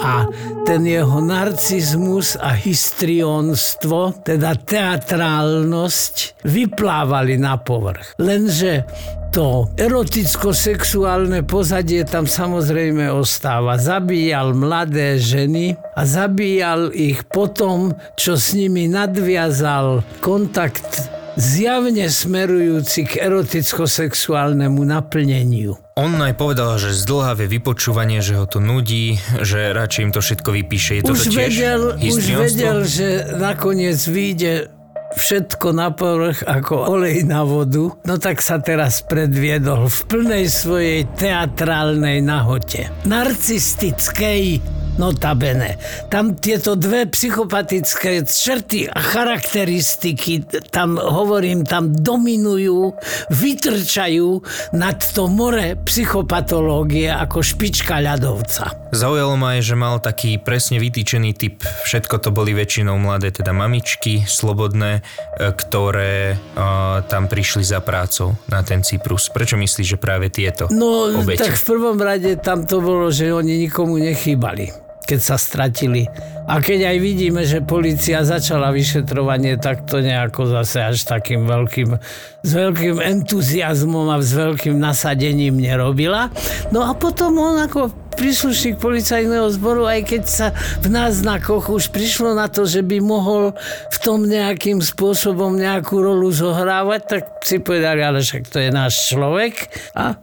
a 0.00 0.26
ten 0.66 0.82
jeho 0.86 1.20
narcizmus 1.22 2.34
a 2.40 2.54
histrionstvo, 2.56 4.24
teda 4.26 4.58
teatrálnosť, 4.58 6.44
vyplávali 6.46 7.38
na 7.38 7.58
povrch. 7.60 8.18
Lenže 8.18 8.86
to 9.34 9.66
eroticko-sexuálne 9.74 11.42
pozadie 11.42 12.06
tam 12.06 12.22
samozrejme 12.22 13.10
ostáva. 13.10 13.74
Zabíjal 13.74 14.54
mladé 14.54 15.18
ženy 15.18 15.74
a 15.74 16.06
zabíjal 16.06 16.94
ich 16.94 17.26
potom, 17.26 17.98
čo 18.14 18.38
s 18.38 18.54
nimi 18.54 18.86
nadviazal 18.86 20.06
kontakt 20.22 21.10
zjavne 21.34 22.06
smerujúci 22.06 23.06
k 23.06 23.22
eroticko-sexuálnemu 23.22 24.82
naplneniu. 24.82 25.78
On 25.94 26.10
aj 26.18 26.34
povedal, 26.34 26.74
že 26.78 26.90
zdlhavé 26.94 27.46
vypočúvanie, 27.46 28.18
že 28.18 28.34
ho 28.38 28.46
to 28.50 28.58
nudí, 28.58 29.18
že 29.42 29.70
radšej 29.70 30.02
im 30.02 30.12
to 30.14 30.20
všetko 30.22 30.50
vypíše. 30.50 30.90
Je 30.98 31.02
to 31.06 31.14
už, 31.14 31.30
tiež 31.30 31.38
vedel, 31.38 31.82
už 31.98 32.24
vedel, 32.34 32.76
že 32.82 33.08
nakoniec 33.38 33.98
vyjde 34.02 34.74
všetko 35.14 35.70
na 35.70 35.94
povrch 35.94 36.42
ako 36.42 36.98
olej 36.98 37.22
na 37.22 37.46
vodu, 37.46 37.94
no 38.02 38.14
tak 38.18 38.42
sa 38.42 38.58
teraz 38.58 39.06
predviedol 39.06 39.86
v 39.86 39.98
plnej 40.10 40.50
svojej 40.50 41.00
teatrálnej 41.14 42.18
nahote. 42.18 42.90
Narcistickej 43.06 44.58
notabene. 44.96 45.76
Tam 46.10 46.36
tieto 46.38 46.74
dve 46.78 47.06
psychopatické 47.08 48.22
črty 48.24 48.86
a 48.86 48.98
charakteristiky, 49.00 50.44
tam 50.70 50.96
hovorím, 51.00 51.64
tam 51.66 51.90
dominujú, 51.90 52.94
vytrčajú 53.30 54.28
nad 54.76 54.98
to 55.00 55.26
more 55.30 55.78
psychopatológie 55.86 57.10
ako 57.10 57.40
špička 57.42 57.98
ľadovca. 58.02 58.92
Zaujalo 58.94 59.34
ma 59.34 59.58
aj, 59.58 59.60
že 59.66 59.74
mal 59.74 59.98
taký 59.98 60.38
presne 60.38 60.78
vytýčený 60.78 61.30
typ. 61.34 61.62
Všetko 61.86 62.22
to 62.22 62.30
boli 62.30 62.54
väčšinou 62.54 62.94
mladé, 63.00 63.34
teda 63.34 63.50
mamičky, 63.50 64.22
slobodné, 64.22 65.00
e, 65.00 65.50
ktoré 65.50 66.34
uh, 66.34 67.02
tam 67.10 67.26
prišli 67.26 67.66
za 67.66 67.82
prácou 67.82 68.38
na 68.46 68.62
ten 68.62 68.86
Cyprus. 68.86 69.32
Prečo 69.32 69.58
myslíš, 69.58 69.96
že 69.96 69.98
práve 69.98 70.30
tieto 70.30 70.70
No, 70.70 71.10
obete? 71.10 71.42
tak 71.42 71.58
v 71.58 71.64
prvom 71.64 71.98
rade 71.98 72.38
tam 72.38 72.62
to 72.68 72.78
bolo, 72.78 73.10
že 73.10 73.34
oni 73.34 73.66
nikomu 73.66 73.98
nechýbali 73.98 74.83
keď 75.04 75.20
sa 75.20 75.36
stratili. 75.36 76.08
A 76.44 76.60
keď 76.60 76.92
aj 76.92 76.98
vidíme, 77.00 77.40
že 77.44 77.64
policia 77.64 78.20
začala 78.24 78.68
vyšetrovanie, 78.72 79.56
tak 79.56 79.88
to 79.88 80.04
nejako 80.04 80.48
zase 80.48 80.80
až 80.80 81.04
takým 81.08 81.48
veľkým, 81.48 81.96
s 82.44 82.50
veľkým 82.52 83.00
entuziasmom 83.00 84.12
a 84.12 84.20
s 84.20 84.36
veľkým 84.36 84.76
nasadením 84.76 85.56
nerobila. 85.56 86.28
No 86.68 86.84
a 86.84 86.92
potom 86.92 87.40
on 87.40 87.56
ako 87.64 87.88
príslušník 88.14 88.76
policajného 88.76 89.48
zboru, 89.56 89.88
aj 89.88 90.00
keď 90.04 90.22
sa 90.24 90.46
v 90.84 90.92
náznakoch 90.92 91.72
už 91.72 91.90
prišlo 91.90 92.36
na 92.36 92.46
to, 92.52 92.68
že 92.68 92.84
by 92.84 93.00
mohol 93.00 93.56
v 93.90 93.98
tom 94.00 94.24
nejakým 94.24 94.84
spôsobom 94.84 95.56
nejakú 95.56 95.98
rolu 96.00 96.28
zohrávať, 96.30 97.00
tak 97.08 97.22
si 97.42 97.58
povedali, 97.58 98.00
ale 98.04 98.22
však 98.22 98.48
to 98.52 98.60
je 98.62 98.70
náš 98.70 99.10
človek 99.10 99.68
a 99.96 100.20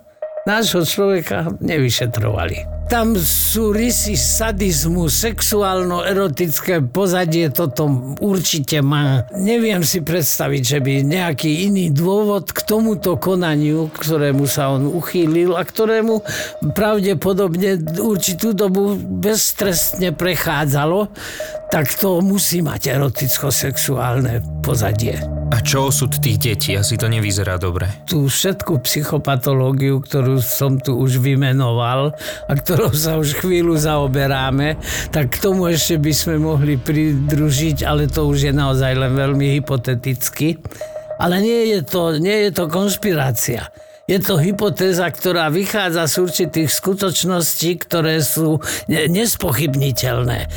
nášho 0.48 0.86
človeka 0.88 1.54
nevyšetrovali 1.62 2.81
tam 2.92 3.16
sú 3.16 3.72
rysy 3.72 4.20
sadizmu, 4.20 5.08
sexuálno-erotické 5.08 6.84
pozadie, 6.84 7.48
toto 7.48 7.88
určite 8.20 8.84
má. 8.84 9.24
Neviem 9.32 9.80
si 9.88 10.04
predstaviť, 10.04 10.60
že 10.60 10.78
by 10.84 10.94
nejaký 11.08 11.72
iný 11.72 11.88
dôvod 11.88 12.52
k 12.52 12.60
tomuto 12.68 13.16
konaniu, 13.16 13.88
ktorému 13.96 14.44
sa 14.44 14.76
on 14.76 14.92
uchýlil 14.92 15.56
a 15.56 15.64
ktorému 15.64 16.20
pravdepodobne 16.76 17.80
určitú 17.96 18.52
dobu 18.52 19.00
beztrestne 19.00 20.12
prechádzalo, 20.12 21.08
tak 21.72 21.88
to 21.96 22.20
musí 22.20 22.60
mať 22.60 22.92
eroticko-sexuálne 22.92 24.44
pozadie. 24.60 25.41
A 25.52 25.60
čo 25.60 25.92
osud 25.92 26.08
tých 26.16 26.40
detí? 26.40 26.80
Asi 26.80 26.96
to 26.96 27.12
nevyzerá 27.12 27.60
dobre. 27.60 27.84
Tú 28.08 28.32
všetku 28.32 28.88
psychopatológiu, 28.88 30.00
ktorú 30.00 30.40
som 30.40 30.80
tu 30.80 30.96
už 30.96 31.20
vymenoval 31.20 32.16
a 32.48 32.52
ktorou 32.56 32.96
sa 32.96 33.20
už 33.20 33.36
chvíľu 33.36 33.76
zaoberáme, 33.76 34.80
tak 35.12 35.36
k 35.36 35.44
tomu 35.44 35.68
ešte 35.68 36.00
by 36.00 36.14
sme 36.16 36.36
mohli 36.40 36.80
pridružiť, 36.80 37.84
ale 37.84 38.08
to 38.08 38.32
už 38.32 38.48
je 38.48 38.54
naozaj 38.56 38.96
len 38.96 39.12
veľmi 39.12 39.60
hypoteticky. 39.60 40.56
Ale 41.20 41.44
nie 41.44 41.76
je 41.76 41.84
to, 41.84 42.16
nie 42.16 42.48
je 42.48 42.52
to 42.56 42.72
konšpirácia. 42.72 43.68
Je 44.12 44.20
to 44.20 44.36
hypotéza, 44.36 45.08
ktorá 45.08 45.48
vychádza 45.48 46.04
z 46.04 46.16
určitých 46.20 46.68
skutočností, 46.68 47.80
ktoré 47.80 48.20
sú 48.20 48.60
nespochybniteľné. 48.92 50.52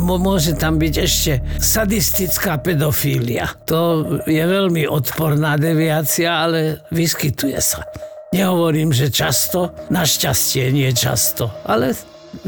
Môže 0.00 0.56
tam 0.56 0.80
byť 0.80 0.94
ešte 1.04 1.44
sadistická 1.60 2.56
pedofília. 2.64 3.52
To 3.68 4.16
je 4.24 4.40
veľmi 4.40 4.88
odporná 4.88 5.60
deviácia, 5.60 6.32
ale 6.32 6.80
vyskytuje 6.88 7.60
sa. 7.60 7.84
Nehovorím, 8.32 8.88
že 8.96 9.12
často, 9.12 9.76
našťastie 9.92 10.72
nie 10.72 10.88
často, 10.96 11.52
ale 11.68 11.92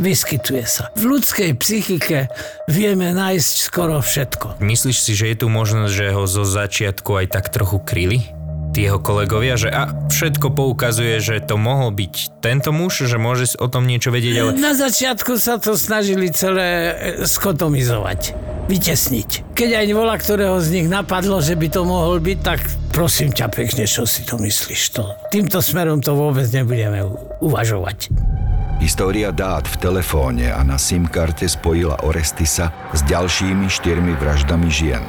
vyskytuje 0.01 0.65
sa. 0.65 0.89
V 0.97 1.05
ľudskej 1.05 1.53
psychike 1.61 2.33
vieme 2.65 3.13
nájsť 3.13 3.55
skoro 3.61 4.01
všetko. 4.01 4.57
Myslíš 4.65 4.99
si, 5.05 5.13
že 5.13 5.37
je 5.37 5.37
tu 5.45 5.53
možnosť, 5.53 5.93
že 5.93 6.17
ho 6.17 6.25
zo 6.25 6.49
začiatku 6.49 7.13
aj 7.13 7.27
tak 7.29 7.53
trochu 7.53 7.77
kryli? 7.85 8.36
Tí 8.77 8.85
jeho 8.85 9.01
kolegovia, 9.01 9.57
že 9.57 9.73
a 9.73 9.89
všetko 10.13 10.53
poukazuje, 10.53 11.17
že 11.25 11.41
to 11.41 11.57
mohol 11.57 11.89
byť 11.89 12.45
tento 12.45 12.77
muž, 12.77 13.09
že 13.09 13.17
môže 13.17 13.57
o 13.57 13.73
tom 13.73 13.89
niečo 13.89 14.13
vedieť, 14.13 14.35
ale... 14.37 14.53
Na 14.61 14.77
začiatku 14.77 15.41
sa 15.41 15.57
to 15.57 15.81
snažili 15.81 16.29
celé 16.29 16.93
e, 16.93 16.93
skotomizovať, 17.25 18.37
vytesniť. 18.69 19.57
Keď 19.57 19.71
aj 19.81 19.87
vola, 19.97 20.21
ktorého 20.21 20.61
z 20.61 20.69
nich 20.77 20.89
napadlo, 20.93 21.41
že 21.41 21.57
by 21.57 21.73
to 21.73 21.89
mohol 21.89 22.21
byť, 22.21 22.39
tak 22.45 22.61
prosím 22.93 23.33
ťa 23.33 23.49
pekne, 23.49 23.89
čo 23.89 24.05
si 24.05 24.29
to 24.29 24.37
myslíš? 24.37 24.83
To, 25.01 25.09
týmto 25.33 25.65
smerom 25.65 26.05
to 26.05 26.13
vôbec 26.13 26.45
nebudeme 26.53 27.01
uvažovať. 27.41 28.13
História 28.77 29.33
dát 29.33 29.65
v 29.65 29.81
telefóne 29.81 30.53
a 30.53 30.61
na 30.61 30.77
SIM-karte 30.77 31.49
spojila 31.49 32.05
Orestisa 32.05 32.69
s 32.93 33.01
ďalšími 33.09 33.73
štyrmi 33.73 34.13
vraždami 34.21 34.69
žien. 34.69 35.01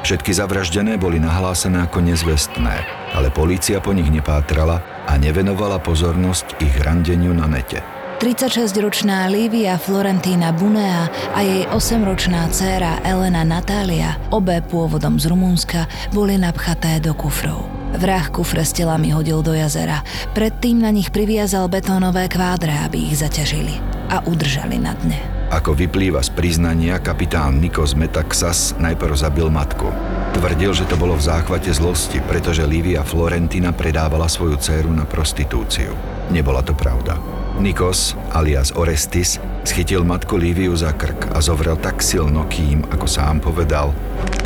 Všetky 0.00 0.32
zavraždené 0.32 0.96
boli 0.96 1.20
nahlásené 1.20 1.84
ako 1.84 2.00
nezvestné, 2.00 2.99
ale 3.14 3.32
polícia 3.32 3.82
po 3.82 3.90
nich 3.90 4.08
nepátrala 4.08 5.06
a 5.06 5.18
nevenovala 5.18 5.82
pozornosť 5.82 6.62
ich 6.62 6.74
randeniu 6.82 7.34
na 7.34 7.50
nete. 7.50 7.82
36-ročná 8.20 9.32
Lívia 9.32 9.80
Florentína 9.80 10.52
Bunea 10.52 11.08
a 11.32 11.40
jej 11.40 11.64
8-ročná 11.72 12.52
dcéra 12.52 13.00
Elena 13.00 13.48
Natália, 13.48 14.20
obe 14.28 14.60
pôvodom 14.60 15.16
z 15.16 15.32
Rumunska, 15.32 15.88
boli 16.12 16.36
napchaté 16.36 17.00
do 17.00 17.16
kufrov. 17.16 17.64
Vrah 17.96 18.28
kufre 18.28 18.60
s 18.60 18.76
telami 18.76 19.08
hodil 19.16 19.40
do 19.40 19.56
jazera. 19.56 20.04
Predtým 20.36 20.84
na 20.84 20.92
nich 20.92 21.08
priviazal 21.08 21.72
betónové 21.72 22.28
kvádre, 22.28 22.76
aby 22.84 23.08
ich 23.08 23.24
zaťažili 23.24 23.80
a 24.12 24.20
udržali 24.28 24.76
na 24.76 24.92
dne. 25.00 25.16
Ako 25.50 25.72
vyplýva 25.72 26.20
z 26.20 26.30
priznania, 26.36 27.00
kapitán 27.00 27.56
Nikos 27.58 27.96
Metaxas 27.96 28.76
najprv 28.76 29.16
zabil 29.16 29.48
matku. 29.48 29.88
Tvrdil, 30.30 30.72
že 30.72 30.86
to 30.86 30.94
bolo 30.94 31.18
v 31.18 31.26
záchvate 31.26 31.74
zlosti, 31.74 32.22
pretože 32.22 32.62
Lívia 32.62 33.02
Florentina 33.02 33.74
predávala 33.74 34.30
svoju 34.30 34.56
dceru 34.56 34.90
na 34.94 35.02
prostitúciu. 35.02 35.92
Nebola 36.30 36.62
to 36.62 36.72
pravda. 36.72 37.18
Nikos, 37.60 38.16
alias 38.32 38.72
Orestis, 38.72 39.42
schytil 39.66 40.06
matku 40.06 40.38
Líviu 40.38 40.72
za 40.72 40.94
krk 40.94 41.34
a 41.34 41.42
zovrel 41.42 41.76
tak 41.76 42.00
silno, 42.00 42.46
kým, 42.48 42.86
ako 42.88 43.04
sám 43.04 43.42
povedal, 43.42 43.92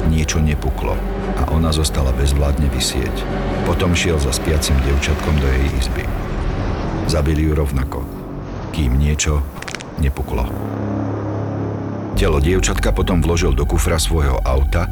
niečo 0.08 0.40
nepuklo 0.40 0.96
a 1.38 1.52
ona 1.52 1.70
zostala 1.70 2.10
bezvládne 2.16 2.66
vysieť. 2.72 3.14
Potom 3.68 3.92
šiel 3.92 4.16
za 4.18 4.32
spiacim 4.32 4.74
devčatkom 4.82 5.36
do 5.38 5.46
jej 5.46 5.68
izby. 5.78 6.04
Zabili 7.06 7.44
ju 7.44 7.52
rovnako, 7.54 8.02
kým 8.72 8.96
niečo 8.96 9.44
nepuklo. 10.00 10.48
Telo 12.14 12.38
dievčatka 12.38 12.94
potom 12.94 13.18
vložil 13.18 13.58
do 13.58 13.66
kufra 13.66 13.98
svojho 13.98 14.38
auta 14.46 14.86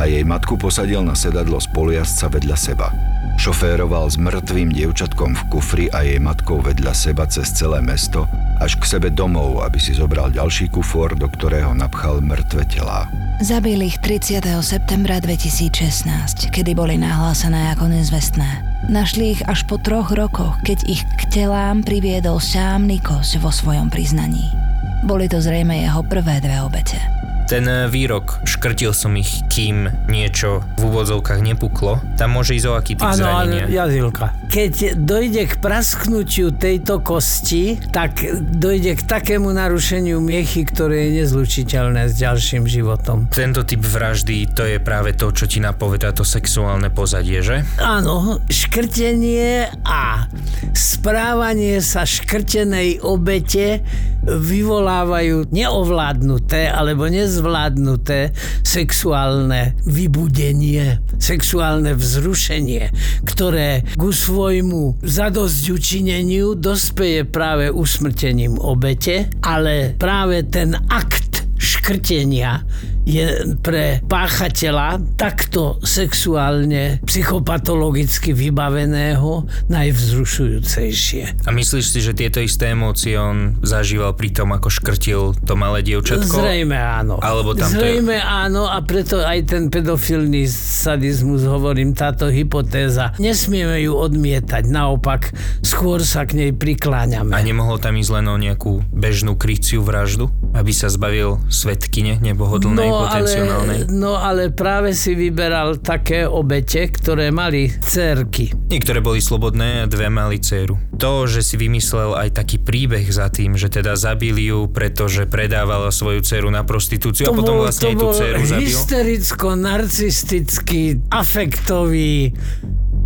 a 0.00 0.08
jej 0.08 0.24
matku 0.24 0.56
posadil 0.56 1.04
na 1.04 1.12
sedadlo 1.12 1.60
spolujazca 1.60 2.32
vedľa 2.32 2.56
seba. 2.56 2.88
Šoféroval 3.36 4.08
s 4.08 4.16
mŕtvým 4.16 4.72
dievčatkom 4.72 5.36
v 5.36 5.42
kufri 5.52 5.86
a 5.92 6.00
jej 6.06 6.16
matkou 6.16 6.64
vedľa 6.64 6.96
seba 6.96 7.28
cez 7.28 7.52
celé 7.52 7.84
mesto 7.84 8.24
až 8.64 8.80
k 8.80 8.96
sebe 8.96 9.12
domov, 9.12 9.60
aby 9.60 9.76
si 9.76 9.92
zobral 9.92 10.32
ďalší 10.32 10.72
kufor, 10.72 11.12
do 11.18 11.28
ktorého 11.28 11.76
napchal 11.76 12.24
mŕtve 12.24 12.64
telá. 12.64 13.10
Zabil 13.44 13.84
ich 13.84 14.00
30. 14.00 14.40
septembra 14.64 15.20
2016, 15.20 16.48
kedy 16.48 16.72
boli 16.72 16.96
nahlásené 16.96 17.74
ako 17.76 17.92
nezvestné. 17.92 18.64
Našli 18.88 19.36
ich 19.36 19.42
až 19.44 19.68
po 19.68 19.76
troch 19.76 20.14
rokoch, 20.16 20.56
keď 20.64 20.80
ich 20.86 21.04
k 21.18 21.22
telám 21.28 21.84
priviedol 21.84 22.40
sám 22.40 22.88
Nikos 22.88 23.36
vo 23.36 23.52
svojom 23.52 23.90
priznaní. 23.90 24.63
Boli 25.04 25.28
to 25.28 25.36
zrejme 25.36 25.84
jeho 25.84 26.00
prvé 26.00 26.40
dve 26.40 26.64
obete. 26.64 26.96
Ten 27.44 27.68
e, 27.68 27.86
výrok, 27.92 28.40
škrtil 28.48 28.96
som 28.96 29.12
ich, 29.20 29.44
kým 29.52 29.88
niečo 30.08 30.64
v 30.80 30.88
úvodzovkách 30.88 31.40
nepuklo, 31.44 32.00
tam 32.16 32.40
môže 32.40 32.56
ísť 32.56 32.66
o 32.68 32.74
aký 32.74 32.92
typ 32.96 33.04
Áno, 33.04 33.20
zranenia. 33.20 33.68
jazilka. 33.68 34.32
Keď 34.48 34.96
dojde 34.96 35.42
k 35.50 35.54
prasknutiu 35.60 36.56
tejto 36.56 37.04
kosti, 37.04 37.76
tak 37.92 38.24
dojde 38.40 38.96
k 38.96 39.02
takému 39.04 39.52
narušeniu 39.52 40.24
miechy, 40.24 40.64
ktoré 40.64 41.08
je 41.10 41.24
nezlučiteľné 41.24 42.08
s 42.08 42.16
ďalším 42.16 42.64
životom. 42.64 43.28
Tento 43.28 43.60
typ 43.62 43.84
vraždy, 43.84 44.48
to 44.56 44.64
je 44.64 44.80
práve 44.80 45.12
to, 45.12 45.28
čo 45.30 45.44
ti 45.44 45.60
napovedá 45.60 46.16
to 46.16 46.24
sexuálne 46.24 46.88
pozadie, 46.88 47.44
že? 47.44 47.60
Áno, 47.76 48.40
škrtenie 48.48 49.68
a 49.84 50.30
správanie 50.72 51.84
sa 51.84 52.08
škrtenej 52.08 53.04
obete 53.04 53.84
vyvolávajú 54.24 55.52
neovládnuté 55.52 56.72
alebo 56.72 57.04
nezvládnuté 57.34 58.30
sexuálne 58.62 59.74
vybudenie, 59.82 61.02
sexuálne 61.18 61.98
vzrušenie, 61.98 62.94
ktoré 63.26 63.82
ku 63.98 64.14
svojmu 64.14 65.02
zadosť 65.02 65.74
učineniu 65.74 66.54
dospeje 66.54 67.26
práve 67.26 67.74
usmrtením 67.74 68.54
obete, 68.62 69.26
ale 69.42 69.98
práve 69.98 70.46
ten 70.46 70.78
akt 70.86 71.42
škrtenia 71.84 72.64
je 73.04 73.52
pre 73.60 74.00
páchateľa 74.08 74.96
takto 75.20 75.76
sexuálne, 75.84 77.04
psychopatologicky 77.04 78.32
vybaveného 78.32 79.44
najvzrušujúcejšie. 79.68 81.44
A 81.44 81.52
myslíš 81.52 81.84
si, 81.84 82.00
že 82.00 82.16
tieto 82.16 82.40
isté 82.40 82.72
emócie 82.72 83.20
on 83.20 83.60
zažíval 83.60 84.16
pri 84.16 84.32
tom, 84.32 84.56
ako 84.56 84.72
škrtil 84.72 85.36
to 85.44 85.52
malé 85.52 85.84
dievčatko? 85.84 86.32
Zrejme 86.32 86.80
áno. 86.80 87.20
Alebo 87.20 87.52
tam 87.52 87.68
je- 87.68 87.76
Zrejme 87.76 88.16
áno 88.16 88.64
a 88.64 88.80
preto 88.80 89.20
aj 89.20 89.52
ten 89.52 89.68
pedofilný 89.68 90.48
sadizmus, 90.48 91.44
hovorím, 91.44 91.92
táto 91.92 92.32
hypotéza. 92.32 93.12
Nesmieme 93.20 93.84
ju 93.84 93.92
odmietať, 93.92 94.64
naopak 94.64 95.36
skôr 95.60 96.00
sa 96.00 96.24
k 96.24 96.40
nej 96.40 96.50
prikláňame. 96.56 97.36
A 97.36 97.44
nemohlo 97.44 97.76
tam 97.76 98.00
ísť 98.00 98.10
len 98.16 98.26
o 98.32 98.36
nejakú 98.40 98.80
bežnú 98.88 99.36
kryciu 99.36 99.84
vraždu? 99.84 100.32
Aby 100.56 100.72
sa 100.72 100.88
zbavil 100.88 101.36
svetkyne 101.74 102.22
nepohodlnej, 102.22 102.86
potenciálnej? 102.86 103.90
ale, 103.90 103.90
no 103.90 104.14
ale 104.14 104.54
práve 104.54 104.94
si 104.94 105.18
vyberal 105.18 105.82
také 105.82 106.22
obete, 106.22 106.86
ktoré 106.86 107.34
mali 107.34 107.66
cerky. 107.82 108.54
Niektoré 108.70 109.02
boli 109.02 109.18
slobodné 109.18 109.82
a 109.82 109.90
dve 109.90 110.06
mali 110.06 110.38
dceru. 110.38 110.78
To, 111.02 111.26
že 111.26 111.42
si 111.42 111.58
vymyslel 111.58 112.14
aj 112.14 112.38
taký 112.38 112.62
príbeh 112.62 113.10
za 113.10 113.26
tým, 113.26 113.58
že 113.58 113.66
teda 113.66 113.98
zabili 113.98 114.54
ju, 114.54 114.70
pretože 114.70 115.26
predávala 115.26 115.90
svoju 115.90 116.22
dceru 116.22 116.46
na 116.54 116.62
prostitúciu 116.62 117.26
a 117.26 117.34
potom 117.34 117.58
vlastne 117.58 117.90
aj 117.90 117.98
tú 117.98 118.06
dceru 118.14 118.46
zabil. 118.46 118.70
hystericko-narcistický, 118.70 121.10
afektový 121.10 122.30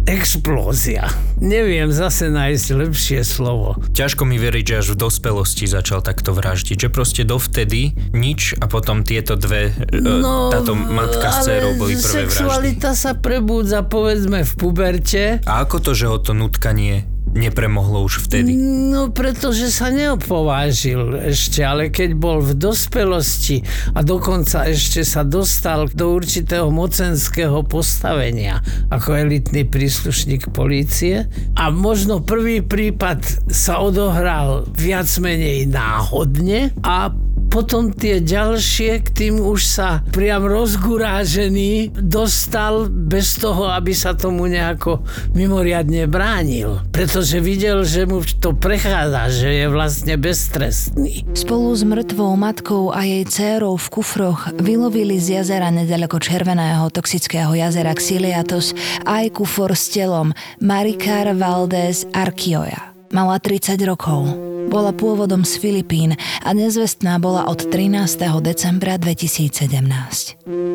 explózia. 0.06 1.08
Neviem 1.42 1.90
zase 1.90 2.30
nájsť 2.30 2.66
lepšie 2.74 3.20
slovo. 3.26 3.78
Ťažko 3.94 4.22
mi 4.28 4.38
veriť, 4.38 4.64
že 4.64 4.74
až 4.78 4.86
v 4.94 5.00
dospelosti 5.06 5.64
začal 5.66 6.04
takto 6.04 6.36
vraždiť. 6.36 6.86
Že 6.86 6.88
proste 6.94 7.22
dovtedy 7.26 7.96
nič 8.14 8.54
a 8.58 8.70
potom 8.70 9.02
tieto 9.02 9.34
dve, 9.34 9.74
no, 9.90 10.52
táto 10.54 10.78
matka 10.78 11.42
s 11.42 11.46
dcerou 11.46 11.74
boli 11.74 11.98
prvé 11.98 12.26
vraždy. 12.26 12.38
sexualita 12.38 12.90
sa 12.94 13.18
prebúdza 13.18 13.82
povedzme 13.82 14.46
v 14.46 14.52
puberte. 14.54 15.22
A 15.46 15.64
ako 15.66 15.82
to, 15.82 15.90
že 15.96 16.06
ho 16.06 16.18
to 16.22 16.36
nutkanie 16.36 17.17
nepremohlo 17.34 18.04
už 18.06 18.28
vtedy? 18.28 18.56
No, 18.56 19.12
pretože 19.12 19.68
sa 19.72 19.92
neopovážil 19.92 21.32
ešte, 21.32 21.64
ale 21.64 21.92
keď 21.92 22.16
bol 22.16 22.40
v 22.40 22.56
dospelosti 22.56 23.62
a 23.92 24.00
dokonca 24.04 24.68
ešte 24.68 25.04
sa 25.04 25.24
dostal 25.24 25.88
do 25.92 26.14
určitého 26.16 26.72
mocenského 26.72 27.64
postavenia 27.66 28.60
ako 28.88 29.16
elitný 29.16 29.68
príslušník 29.68 30.50
polície 30.52 31.28
a 31.54 31.68
možno 31.68 32.24
prvý 32.24 32.64
prípad 32.64 33.50
sa 33.52 33.80
odohral 33.80 34.68
viac 34.74 35.08
menej 35.20 35.68
náhodne 35.68 36.72
a 36.84 37.12
potom 37.58 37.90
tie 37.90 38.22
ďalšie, 38.22 39.02
k 39.02 39.08
tým 39.10 39.34
už 39.42 39.66
sa 39.66 40.06
priam 40.14 40.46
rozgurážený 40.46 41.90
dostal 41.90 42.86
bez 42.86 43.34
toho, 43.34 43.66
aby 43.66 43.90
sa 43.98 44.14
tomu 44.14 44.46
nejako 44.46 45.02
mimoriadne 45.34 46.06
bránil. 46.06 46.78
Pretože 46.94 47.42
videl, 47.42 47.82
že 47.82 48.06
mu 48.06 48.22
to 48.22 48.54
prechádza, 48.54 49.42
že 49.42 49.50
je 49.50 49.66
vlastne 49.66 50.14
beztrestný. 50.14 51.26
Spolu 51.34 51.74
s 51.74 51.82
mŕtvou 51.82 52.38
matkou 52.38 52.94
a 52.94 53.02
jej 53.02 53.26
dcérou 53.26 53.74
v 53.74 53.90
kufroch 53.90 54.54
vylovili 54.62 55.18
z 55.18 55.42
jazera 55.42 55.74
nedaleko 55.74 56.22
červeného 56.22 56.86
toxického 56.94 57.58
jazera 57.58 57.90
Xiliatos 57.90 58.70
aj 59.02 59.34
kufor 59.34 59.74
s 59.74 59.90
telom 59.90 60.30
Marikar 60.62 61.34
Valdez 61.34 62.06
Arkioja. 62.14 62.94
Mala 63.10 63.42
30 63.42 63.82
rokov. 63.82 64.47
Bola 64.68 64.92
pôvodom 64.92 65.48
z 65.48 65.56
Filipín 65.56 66.12
a 66.44 66.50
nezvestná 66.52 67.16
bola 67.16 67.48
od 67.48 67.72
13. 67.72 68.20
decembra 68.44 69.00
2017. 69.00 69.64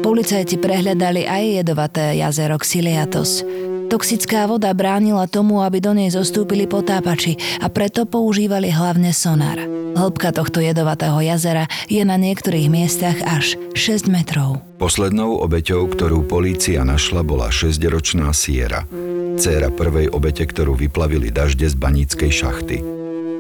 Policajti 0.01 0.57
prehľadali 0.57 1.29
aj 1.29 1.43
jedovaté 1.61 2.17
jazero 2.17 2.57
Xiliatos. 2.57 3.45
Toxická 3.93 4.49
voda 4.49 4.73
bránila 4.73 5.29
tomu, 5.29 5.61
aby 5.61 5.77
do 5.77 5.93
nej 5.93 6.09
zostúpili 6.09 6.65
potápači 6.65 7.37
a 7.61 7.69
preto 7.69 8.09
používali 8.09 8.73
hlavne 8.73 9.13
sonar. 9.13 9.61
Hĺbka 9.93 10.33
tohto 10.33 10.57
jedovatého 10.57 11.21
jazera 11.21 11.69
je 11.85 12.01
na 12.01 12.17
niektorých 12.17 12.73
miestach 12.73 13.21
až 13.29 13.61
6 13.77 14.09
metrov. 14.09 14.57
Poslednou 14.81 15.37
obeťou, 15.45 15.85
ktorú 15.93 16.25
polícia 16.25 16.81
našla, 16.81 17.21
bola 17.21 17.53
6-ročná 17.53 18.33
Siera, 18.33 18.89
dcéra 19.37 19.69
prvej 19.69 20.09
obete, 20.09 20.49
ktorú 20.49 20.73
vyplavili 20.73 21.29
dažde 21.29 21.69
z 21.69 21.77
baníckej 21.77 22.31
šachty. 22.33 22.92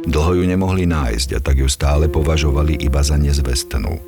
Dlho 0.03 0.35
ju 0.35 0.43
nemohli 0.43 0.83
nájsť 0.83 1.29
a 1.35 1.39
tak 1.39 1.63
ju 1.63 1.67
stále 1.71 2.11
považovali 2.11 2.75
iba 2.75 2.99
za 2.99 3.15
nezvestnú. 3.15 3.99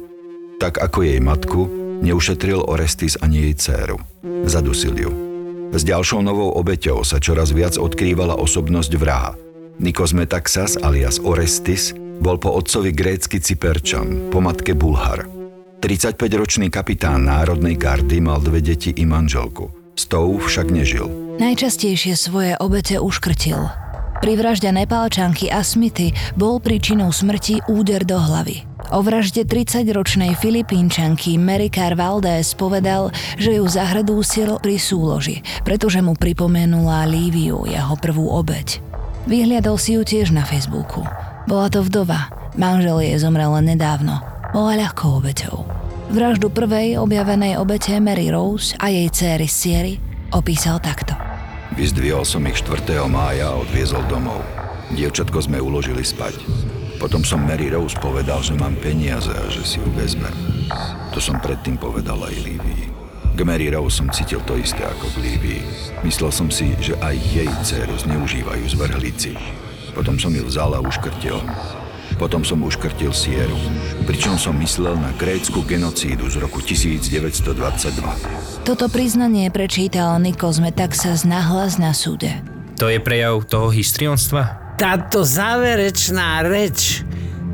Tak 0.60 0.80
ako 0.84 1.08
jej 1.08 1.20
matku, 1.24 1.62
neušetril 2.04 2.64
Orestis 2.68 3.16
ani 3.20 3.48
jej 3.48 3.54
dceru. 3.56 3.98
Zadusil 4.44 4.96
ju. 4.96 5.12
S 5.76 5.84
ďalšou 5.84 6.24
novou 6.24 6.52
obeťou 6.56 7.04
sa 7.04 7.20
čoraz 7.20 7.52
viac 7.52 7.80
odkrývala 7.80 8.36
osobnosť 8.36 8.92
vraha. 8.96 9.34
Nikos 9.80 10.16
Metaxas 10.16 10.80
alias 10.80 11.20
Orestis 11.20 11.92
bol 11.96 12.40
po 12.40 12.56
otcovi 12.56 12.96
grécky 12.96 13.44
Cyperčan, 13.44 14.32
po 14.32 14.40
matke 14.40 14.72
Bulhar. 14.72 15.28
35-ročný 15.84 16.72
kapitán 16.72 17.28
Národnej 17.28 17.76
gardy 17.76 18.24
mal 18.24 18.40
dve 18.40 18.64
deti 18.64 18.96
i 18.96 19.04
manželku. 19.04 19.68
S 19.96 20.08
tou 20.08 20.40
však 20.40 20.72
nežil. 20.72 21.08
Najčastejšie 21.40 22.16
svoje 22.16 22.56
obete 22.60 23.00
uškrtil. 23.00 23.85
Pri 24.24 24.34
vražde 24.40 24.72
Nepálčanky 24.72 25.52
Asmity 25.52 26.16
bol 26.40 26.64
príčinou 26.64 27.12
smrti 27.12 27.60
úder 27.68 28.08
do 28.08 28.16
hlavy. 28.16 28.64
O 28.94 29.02
vražde 29.02 29.44
30-ročnej 29.44 30.38
Filipínčanky 30.38 31.42
Merikar 31.42 31.98
Valdés 31.98 32.54
povedal, 32.54 33.10
že 33.36 33.58
ju 33.58 33.66
zahrdúsil 33.66 34.62
pri 34.62 34.78
súloži, 34.78 35.42
pretože 35.66 36.06
mu 36.06 36.14
pripomenula 36.14 37.10
Líviu, 37.10 37.66
jeho 37.66 37.98
prvú 37.98 38.30
obeď. 38.30 38.78
Vyhliadol 39.26 39.82
si 39.82 39.98
ju 39.98 40.06
tiež 40.06 40.30
na 40.30 40.46
Facebooku. 40.46 41.02
Bola 41.50 41.74
to 41.74 41.82
vdova, 41.82 42.30
manžel 42.54 43.02
jej 43.02 43.18
zomrel 43.18 43.58
nedávno. 43.66 44.22
Bola 44.54 44.78
ľahkou 44.78 45.18
obeťou. 45.18 45.66
Vraždu 46.14 46.54
prvej 46.54 47.02
objavenej 47.02 47.58
obete 47.58 47.98
Mary 47.98 48.30
Rose 48.30 48.78
a 48.78 48.94
jej 48.94 49.10
céry 49.10 49.50
Sierry 49.50 49.98
opísal 50.30 50.78
takto. 50.78 51.25
Vyzdvihol 51.74 52.22
som 52.22 52.46
ich 52.46 52.62
4. 52.62 53.02
mája 53.10 53.50
a 53.50 53.58
odviezol 53.58 54.06
domov. 54.06 54.46
Dievčatko 54.94 55.42
sme 55.42 55.58
uložili 55.58 56.06
spať. 56.06 56.38
Potom 57.02 57.26
som 57.26 57.42
Mary 57.42 57.74
Rose 57.74 57.98
povedal, 57.98 58.46
že 58.46 58.54
mám 58.54 58.78
peniaze 58.78 59.34
a 59.34 59.50
že 59.50 59.66
si 59.66 59.82
ju 59.82 59.90
vezmem. 59.98 60.32
To 61.10 61.18
som 61.18 61.42
predtým 61.42 61.82
povedal 61.82 62.22
aj 62.22 62.38
Lívii. 62.38 62.86
K 63.34 63.40
Mary 63.42 63.74
Rose 63.74 63.98
som 63.98 64.14
cítil 64.14 64.46
to 64.46 64.56
isté 64.62 64.86
ako 64.86 65.10
k 65.18 65.22
Lívii. 65.26 65.62
Myslel 66.06 66.30
som 66.30 66.54
si, 66.54 66.78
že 66.78 66.94
aj 67.02 67.18
jej 67.34 67.50
dceru 67.66 67.98
zneužívajú 67.98 68.66
zvrhlíci. 68.70 69.34
Potom 69.98 70.22
som 70.22 70.32
ju 70.32 70.46
vzal 70.46 70.78
a 70.78 70.80
uškrtil. 70.86 71.42
Potom 72.16 72.48
som 72.48 72.64
uškrtil 72.64 73.12
sieru, 73.12 73.60
pričom 74.08 74.40
som 74.40 74.56
myslel 74.64 74.96
na 74.96 75.12
grécku 75.20 75.68
genocídu 75.68 76.32
z 76.32 76.40
roku 76.40 76.64
1922. 76.64 78.64
Toto 78.64 78.88
priznanie 78.88 79.52
prečítal 79.52 80.16
Nikos 80.24 80.64
Metaxas 80.64 81.28
nahlas 81.28 81.76
na 81.76 81.92
súde. 81.92 82.32
To 82.80 82.88
je 82.88 83.04
prejav 83.04 83.44
toho 83.44 83.68
histrionstva? 83.68 84.64
Táto 84.80 85.28
záverečná 85.28 86.44
reč 86.44 87.04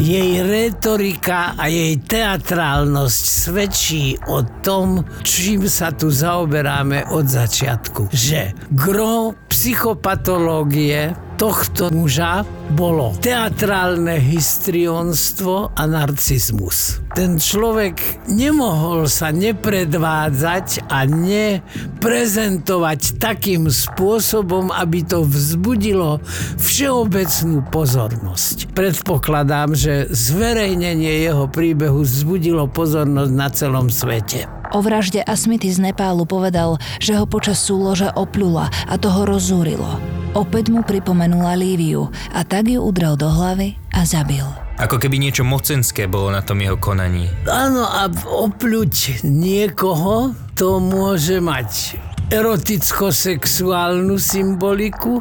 jej 0.02 0.42
retorika 0.42 1.54
a 1.54 1.70
jej 1.70 2.02
teatrálnosť 2.02 3.24
svedčí 3.26 4.18
o 4.30 4.42
tom, 4.66 5.06
čím 5.22 5.70
sa 5.70 5.94
tu 5.94 6.10
zaoberáme 6.10 7.14
od 7.14 7.30
začiatku. 7.30 8.10
Že 8.10 8.58
gro 8.74 9.38
psychopatológie 9.50 11.14
tohto 11.38 11.94
muža 11.94 12.42
bolo 12.72 13.12
teatrálne 13.20 14.16
histrionstvo 14.16 15.76
a 15.76 15.84
narcizmus. 15.84 17.04
Ten 17.12 17.36
človek 17.36 18.24
nemohol 18.32 19.12
sa 19.12 19.36
nepredvádzať 19.36 20.88
a 20.88 21.04
neprezentovať 21.04 23.20
takým 23.20 23.68
spôsobom, 23.68 24.72
aby 24.72 25.04
to 25.04 25.28
vzbudilo 25.28 26.24
všeobecnú 26.56 27.68
pozornosť. 27.68 28.72
Predpokladám, 28.72 29.76
že 29.76 30.08
zverejnenie 30.08 31.28
jeho 31.28 31.52
príbehu 31.52 32.08
vzbudilo 32.08 32.72
pozornosť 32.72 33.34
na 33.36 33.52
celom 33.52 33.92
svete. 33.92 34.48
O 34.72 34.80
vražde 34.80 35.20
Asmity 35.20 35.68
z 35.68 35.92
Nepálu 35.92 36.24
povedal, 36.24 36.80
že 37.04 37.20
ho 37.20 37.28
počas 37.28 37.60
súlože 37.60 38.08
opľula 38.16 38.72
a 38.88 38.96
toho 38.96 39.28
rozúrilo. 39.28 40.00
Opäť 40.32 40.72
mu 40.72 40.80
pripomenula 40.80 41.60
Líviu 41.60 42.08
a 42.32 42.48
tak 42.48 42.61
ju 42.68 42.80
udrel 42.82 43.18
do 43.18 43.30
hlavy 43.30 43.78
a 43.96 44.06
zabil. 44.06 44.44
Ako 44.82 44.98
keby 44.98 45.22
niečo 45.22 45.46
mocenské 45.46 46.10
bolo 46.10 46.34
na 46.34 46.42
tom 46.42 46.58
jeho 46.58 46.78
konaní. 46.78 47.30
Áno, 47.46 47.86
a 47.86 48.10
opľuť 48.26 49.22
niekoho 49.26 50.34
to 50.58 50.82
môže 50.82 51.38
mať 51.38 52.02
eroticko-sexuálnu 52.32 54.16
symboliku 54.16 55.20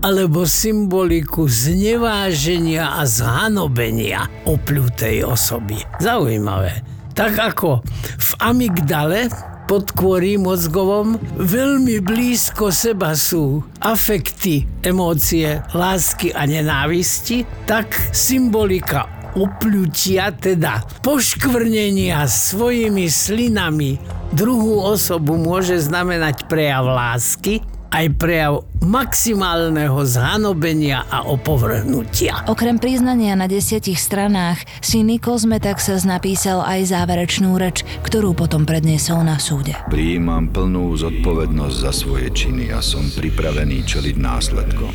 alebo 0.00 0.48
symboliku 0.48 1.44
zneváženia 1.44 2.96
a 2.96 3.04
zhanobenia 3.04 4.24
opľutej 4.48 5.22
osoby. 5.28 5.76
Zaujímavé. 6.00 6.80
Tak 7.12 7.36
ako 7.36 7.84
v 8.16 8.30
amygdale 8.40 9.28
pod 9.66 9.90
kôry 9.98 10.38
mozgovom 10.38 11.18
veľmi 11.42 11.98
blízko 11.98 12.70
seba 12.70 13.18
sú 13.18 13.66
afekty, 13.82 14.62
emócie, 14.86 15.58
lásky 15.74 16.30
a 16.30 16.46
nenávisti, 16.46 17.42
tak 17.66 17.90
symbolika 18.14 19.10
opľutia, 19.36 20.32
teda 20.32 20.80
poškvrnenia 21.04 22.24
svojimi 22.24 23.10
slinami. 23.10 24.00
Druhú 24.32 24.80
osobu 24.80 25.36
môže 25.36 25.76
znamenať 25.82 26.48
prejav 26.48 26.88
lásky, 26.88 27.60
aj 27.96 28.06
prejav 28.20 28.68
maximálneho 28.84 30.04
zhanobenia 30.04 31.08
a 31.08 31.24
opovrhnutia. 31.24 32.44
Okrem 32.44 32.76
priznania 32.76 33.32
na 33.32 33.48
desiatich 33.48 33.96
stranách 33.96 34.60
si 34.84 35.00
Nikos 35.00 35.48
Metaxas 35.48 36.04
napísal 36.04 36.60
aj 36.60 36.92
záverečnú 36.92 37.56
reč, 37.56 37.88
ktorú 38.04 38.36
potom 38.36 38.68
predniesol 38.68 39.24
na 39.24 39.40
súde. 39.40 39.72
Prijímam 39.88 40.52
plnú 40.52 40.92
zodpovednosť 40.92 41.76
za 41.80 41.92
svoje 41.96 42.28
činy 42.36 42.68
a 42.70 42.84
som 42.84 43.02
pripravený 43.16 43.80
čeliť 43.88 44.16
následkom. 44.20 44.92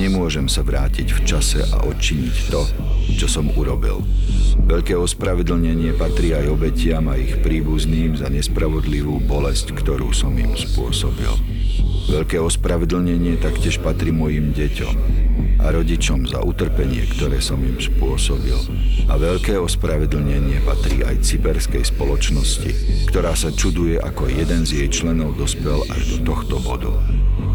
Nemôžem 0.00 0.48
sa 0.48 0.64
vrátiť 0.64 1.12
v 1.12 1.20
čase 1.28 1.60
a 1.68 1.84
odčiniť 1.84 2.36
to, 2.48 2.62
čo 3.12 3.28
som 3.28 3.52
urobil. 3.52 4.00
Veľké 4.64 4.96
ospravedlnenie 4.96 5.94
patrí 6.00 6.32
aj 6.32 6.48
obetiam 6.48 7.12
a 7.12 7.14
ich 7.20 7.38
príbuzným 7.44 8.16
za 8.16 8.32
nespravodlivú 8.32 9.20
bolesť, 9.22 9.76
ktorú 9.76 10.10
som 10.16 10.32
im 10.34 10.56
spôsobil. 10.56 11.30
Veľké 12.08 12.37
ospravedlnenie 12.40 13.38
taktiež 13.42 13.82
patrí 13.82 14.14
mojim 14.14 14.54
deťom 14.56 14.94
a 15.58 15.74
rodičom 15.74 16.22
za 16.26 16.38
utrpenie, 16.42 17.02
ktoré 17.18 17.42
som 17.42 17.58
im 17.58 17.78
spôsobil. 17.82 18.54
A 19.10 19.18
veľké 19.18 19.58
ospravedlnenie 19.58 20.62
patrí 20.62 21.02
aj 21.02 21.26
cyperskej 21.26 21.82
spoločnosti, 21.82 22.70
ktorá 23.10 23.34
sa 23.34 23.50
čuduje, 23.50 23.98
ako 23.98 24.30
jeden 24.30 24.62
z 24.62 24.84
jej 24.84 24.88
členov 24.88 25.34
dospel 25.34 25.82
až 25.90 26.18
do 26.18 26.30
tohto 26.30 26.62
bodu. 26.62 26.94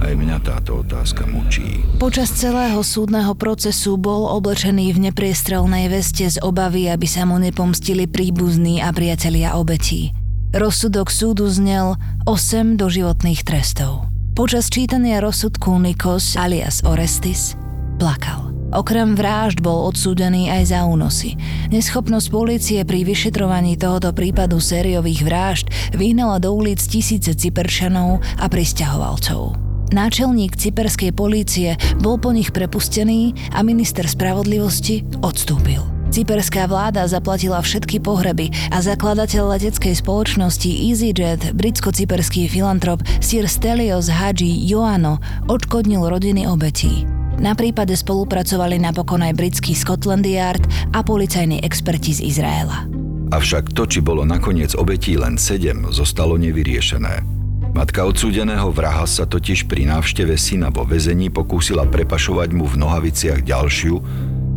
Aj 0.03 0.11
mňa 0.11 0.37
táto 0.43 0.83
otázka 0.83 1.23
mučí. 1.23 1.79
Počas 1.95 2.35
celého 2.35 2.83
súdneho 2.83 3.31
procesu 3.39 3.95
bol 3.95 4.27
oblečený 4.35 4.91
v 4.91 5.09
nepriestrelnej 5.09 5.87
veste 5.87 6.27
z 6.27 6.43
obavy, 6.43 6.91
aby 6.91 7.07
sa 7.07 7.23
mu 7.23 7.39
nepomstili 7.39 8.11
príbuzní 8.11 8.83
a 8.83 8.91
priatelia 8.91 9.55
obetí. 9.55 10.11
Rozsudok 10.51 11.07
súdu 11.07 11.47
znel 11.47 11.95
8 12.27 12.75
doživotných 12.75 13.41
trestov. 13.47 14.12
Počas 14.33 14.65
čítania 14.65 15.21
rozsudku 15.21 15.77
Nikos 15.77 16.33
alias 16.41 16.81
Orestis 16.89 17.53
plakal. 18.01 18.49
Okrem 18.73 19.13
vražd 19.13 19.61
bol 19.61 19.85
odsúdený 19.85 20.49
aj 20.49 20.73
za 20.73 20.89
únosy. 20.89 21.37
Neschopnosť 21.69 22.33
polície 22.33 22.81
pri 22.81 23.05
vyšetrovaní 23.05 23.77
tohoto 23.77 24.09
prípadu 24.09 24.57
sériových 24.57 25.21
vražd 25.21 25.65
vyhnala 25.93 26.41
do 26.41 26.49
ulic 26.49 26.81
tisíce 26.81 27.29
cyperčanov 27.29 28.25
a 28.41 28.49
pristahovalcov. 28.49 29.53
Náčelník 29.93 30.57
cyperskej 30.57 31.13
polície 31.13 31.77
bol 32.01 32.17
po 32.17 32.33
nich 32.33 32.49
prepustený 32.49 33.37
a 33.53 33.61
minister 33.61 34.09
spravodlivosti 34.09 35.05
odstúpil. 35.21 35.92
Cyperská 36.13 36.69
vláda 36.69 37.09
zaplatila 37.09 37.57
všetky 37.57 37.97
pohreby 37.97 38.53
a 38.69 38.85
zakladateľ 38.85 39.57
leteckej 39.57 39.97
spoločnosti 39.97 40.69
EasyJet, 40.69 41.57
britsko-cyperský 41.57 42.45
filantrop 42.53 43.01
Sir 43.17 43.49
Stelios 43.49 44.13
Hadži 44.13 44.61
Joano 44.69 45.17
odškodnil 45.49 46.05
rodiny 46.05 46.45
obetí. 46.45 47.09
Na 47.41 47.57
prípade 47.57 47.97
spolupracovali 47.97 48.77
napokon 48.77 49.25
aj 49.25 49.33
britský 49.33 49.73
Scotland 49.73 50.29
Yard 50.29 50.61
a 50.93 51.01
policajní 51.01 51.65
experti 51.65 52.13
z 52.13 52.29
Izraela. 52.29 52.85
Avšak 53.33 53.73
to, 53.73 53.89
či 53.89 54.05
bolo 54.05 54.21
nakoniec 54.21 54.77
obetí 54.77 55.17
len 55.17 55.41
sedem, 55.41 55.89
zostalo 55.89 56.37
nevyriešené. 56.37 57.25
Matka 57.73 58.05
odsúdeného 58.05 58.69
vraha 58.69 59.09
sa 59.09 59.25
totiž 59.25 59.65
pri 59.65 59.89
návšteve 59.89 60.37
syna 60.37 60.69
vo 60.69 60.85
väzení 60.85 61.33
pokúsila 61.33 61.89
prepašovať 61.89 62.53
mu 62.53 62.69
v 62.69 62.85
nohaviciach 62.85 63.41
ďalšiu, 63.41 63.97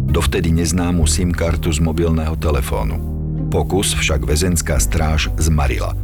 dovtedy 0.06 0.54
neznámu 0.54 1.04
SIM 1.04 1.34
kartu 1.34 1.74
z 1.74 1.82
mobilného 1.82 2.38
telefónu. 2.38 2.96
Pokus 3.50 3.94
však 3.94 4.26
väzenská 4.26 4.78
stráž 4.78 5.30
zmarila. 5.38 5.94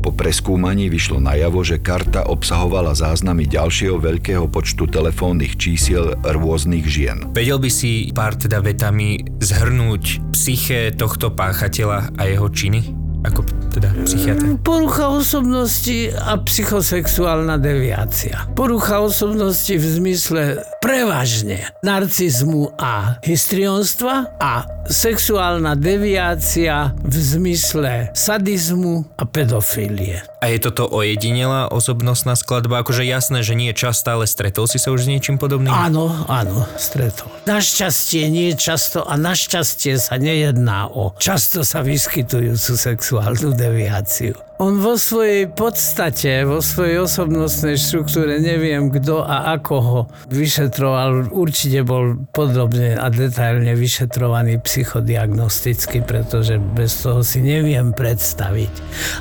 Po 0.00 0.16
preskúmaní 0.16 0.88
vyšlo 0.88 1.20
najavo, 1.20 1.60
že 1.60 1.76
karta 1.76 2.24
obsahovala 2.24 2.96
záznamy 2.96 3.44
ďalšieho 3.44 4.00
veľkého 4.00 4.48
počtu 4.48 4.88
telefónnych 4.88 5.60
čísiel 5.60 6.16
rôznych 6.24 6.88
žien. 6.88 7.28
Vedel 7.36 7.60
by 7.60 7.68
si 7.68 8.08
pár 8.08 8.32
teda 8.32 8.64
vetami 8.64 9.20
zhrnúť 9.44 10.32
psyché 10.32 10.96
tohto 10.96 11.28
páchateľa 11.36 12.16
a 12.16 12.22
jeho 12.24 12.48
činy? 12.48 12.96
Ako 13.28 13.44
teda 13.76 13.92
psychiatr? 14.08 14.56
Porucha 14.64 15.12
osobnosti 15.12 16.08
a 16.16 16.40
psychosexuálna 16.40 17.60
deviácia. 17.60 18.48
Porucha 18.56 19.04
osobnosti 19.04 19.76
v 19.76 19.84
zmysle 19.84 20.64
prevažne 20.80 21.68
narcizmu 21.84 22.72
a 22.80 23.20
histrionstva 23.20 24.40
a 24.40 24.64
sexuálna 24.88 25.76
deviácia 25.76 26.96
v 27.04 27.14
zmysle 27.14 28.08
sadizmu 28.16 29.04
a 29.20 29.28
pedofílie. 29.28 30.24
A 30.40 30.48
je 30.48 30.58
toto 30.58 30.88
ojedinelá 30.88 31.68
osobnostná 31.68 32.32
skladba? 32.32 32.80
Akože 32.80 33.04
jasné, 33.04 33.44
že 33.44 33.52
nie 33.52 33.76
často, 33.76 34.08
ale 34.08 34.24
stretol 34.24 34.64
si 34.64 34.80
sa 34.80 34.88
už 34.88 35.04
s 35.04 35.10
niečím 35.12 35.36
podobným? 35.36 35.68
Áno, 35.68 36.24
áno, 36.26 36.64
stretol. 36.80 37.28
Našťastie 37.44 38.32
nie 38.32 38.56
často 38.56 39.04
a 39.04 39.20
našťastie 39.20 40.00
sa 40.00 40.16
nejedná 40.16 40.88
o 40.88 41.12
často 41.20 41.60
sa 41.60 41.84
vyskytujúcu 41.84 42.72
sexuálnu 42.72 43.52
deviáciu. 43.52 44.49
On 44.60 44.76
vo 44.76 44.92
svojej 45.00 45.48
podstate, 45.48 46.44
vo 46.44 46.60
svojej 46.60 47.00
osobnostnej 47.00 47.80
štruktúre, 47.80 48.44
neviem 48.44 48.92
kto 48.92 49.24
a 49.24 49.56
ako 49.56 49.74
ho 49.80 50.00
vyšetroval, 50.28 51.32
určite 51.32 51.80
bol 51.80 52.28
podobne 52.28 52.92
a 52.92 53.08
detailne 53.08 53.72
vyšetrovaný 53.72 54.60
psychodiagnosticky, 54.60 56.04
pretože 56.04 56.60
bez 56.76 56.92
toho 57.00 57.24
si 57.24 57.40
neviem 57.40 57.96
predstaviť. 57.96 58.72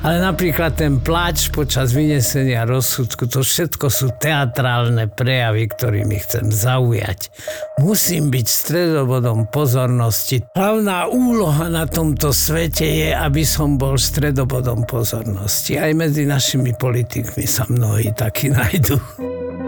Ale 0.03 0.19
napríklad 0.19 0.75
ten 0.75 0.99
pláč 0.99 1.55
počas 1.55 1.95
vynesenia 1.95 2.67
rozsudku, 2.67 3.23
to 3.31 3.39
všetko 3.39 3.87
sú 3.87 4.11
teatrálne 4.19 5.07
prejavy, 5.07 5.71
ktorými 5.71 6.19
chcem 6.19 6.51
zaujať. 6.51 7.31
Musím 7.79 8.27
byť 8.27 8.43
stredobodom 8.43 9.47
pozornosti. 9.47 10.43
Hlavná 10.51 11.07
úloha 11.07 11.71
na 11.71 11.87
tomto 11.87 12.35
svete 12.35 12.83
je, 12.83 13.15
aby 13.15 13.47
som 13.47 13.79
bol 13.79 13.95
stredobodom 13.95 14.83
pozornosti 14.83 15.28
pozornosti. 15.29 15.77
Aj 15.77 15.93
medzi 15.93 16.25
našimi 16.25 16.73
politikmi 16.73 17.45
sa 17.45 17.69
mnohí 17.69 18.09
takí 18.17 18.49
nájdú. 18.57 18.97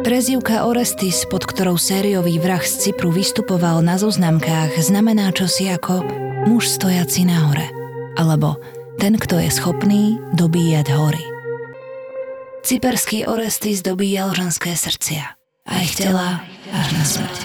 Prezivka 0.02 0.66
Orestis, 0.66 1.30
pod 1.30 1.46
ktorou 1.46 1.78
sériový 1.78 2.42
vrah 2.42 2.62
z 2.62 2.90
Cypru 2.90 3.14
vystupoval 3.14 3.86
na 3.86 4.02
zoznamkách, 4.02 4.82
znamená 4.82 5.30
čosi 5.30 5.70
ako 5.70 6.02
muž 6.50 6.74
stojaci 6.74 7.30
na 7.30 7.38
hore, 7.46 7.70
alebo 8.18 8.58
ten, 8.98 9.14
kto 9.14 9.38
je 9.38 9.54
schopný 9.54 10.18
dobíjať 10.34 10.90
hory. 10.98 11.22
Cyperský 12.66 13.30
Orestis 13.30 13.86
dobíjal 13.86 14.34
ženské 14.34 14.74
srdcia 14.74 15.38
a 15.70 15.74
ich 15.86 15.94
tela 15.94 16.42
až 16.74 16.88
na 16.98 17.06
smrť. 17.06 17.40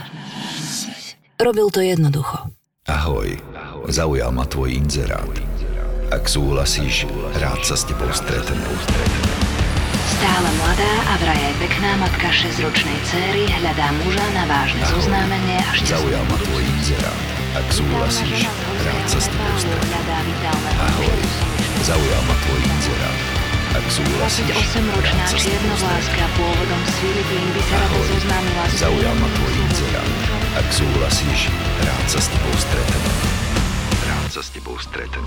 Robil 1.37 1.68
to 1.68 1.85
jednoducho. 1.85 2.48
Ahoj, 2.88 3.37
zaujal 3.92 4.33
ma 4.33 4.48
tvoj 4.48 4.81
inzerát. 4.81 5.55
Ak 6.06 6.30
súhlasíš, 6.30 7.10
rád 7.42 7.58
sa 7.66 7.74
s 7.74 7.82
tebou 7.82 8.06
stretnem. 8.14 8.62
Stále 10.06 10.48
mladá 10.62 10.92
a 11.02 11.12
vraj 11.18 11.40
aj 11.50 11.54
pekná 11.58 11.98
matka 11.98 12.30
6-ročnej 12.30 12.94
céry 13.10 13.50
hľadá 13.50 13.90
muža 13.90 14.26
na 14.38 14.46
vážne 14.46 14.86
Ahoj. 14.86 15.02
zoznámenie 15.02 15.58
a 15.66 15.70
Zaujal 15.82 16.22
ma 16.30 16.38
tvoj 16.38 16.62
inzerát. 16.62 17.20
Ak 17.58 17.66
súhlasíš, 17.74 18.46
rád 18.86 19.04
sa 19.10 19.18
s 19.18 19.26
tebou 19.34 19.54
stretnem. 19.58 20.06
Ahoj, 20.78 21.20
zaujal 21.82 22.22
ma 22.30 22.34
tvoj 22.38 22.60
inzerát. 22.62 23.18
Ak 23.74 23.86
súhlasíš, 23.90 24.56
28-ročná 24.62 25.10
rád 25.10 25.26
sa 25.26 25.36
s 25.36 25.42
tebou 25.42 25.42
čiernovláska 25.42 26.24
pôvodom 26.38 26.82
z 26.86 26.92
Filipín 27.02 27.46
by 27.50 27.62
sa 27.66 27.76
rada 27.82 27.98
zoznámila 28.14 28.64
s 28.70 28.72
zaujal 28.78 29.14
ma 29.18 29.28
tvoj 29.34 29.54
inzerát. 29.58 30.12
Ak 30.54 30.66
súhlasíš, 30.70 31.40
rád 31.82 32.06
sa 32.06 32.18
s 32.22 32.30
tebou 32.30 32.54
stretnem. 32.54 33.04
Rád 34.06 34.28
sa 34.30 34.40
s 34.40 34.48
tebou 34.54 34.76
stretnem. 34.78 35.26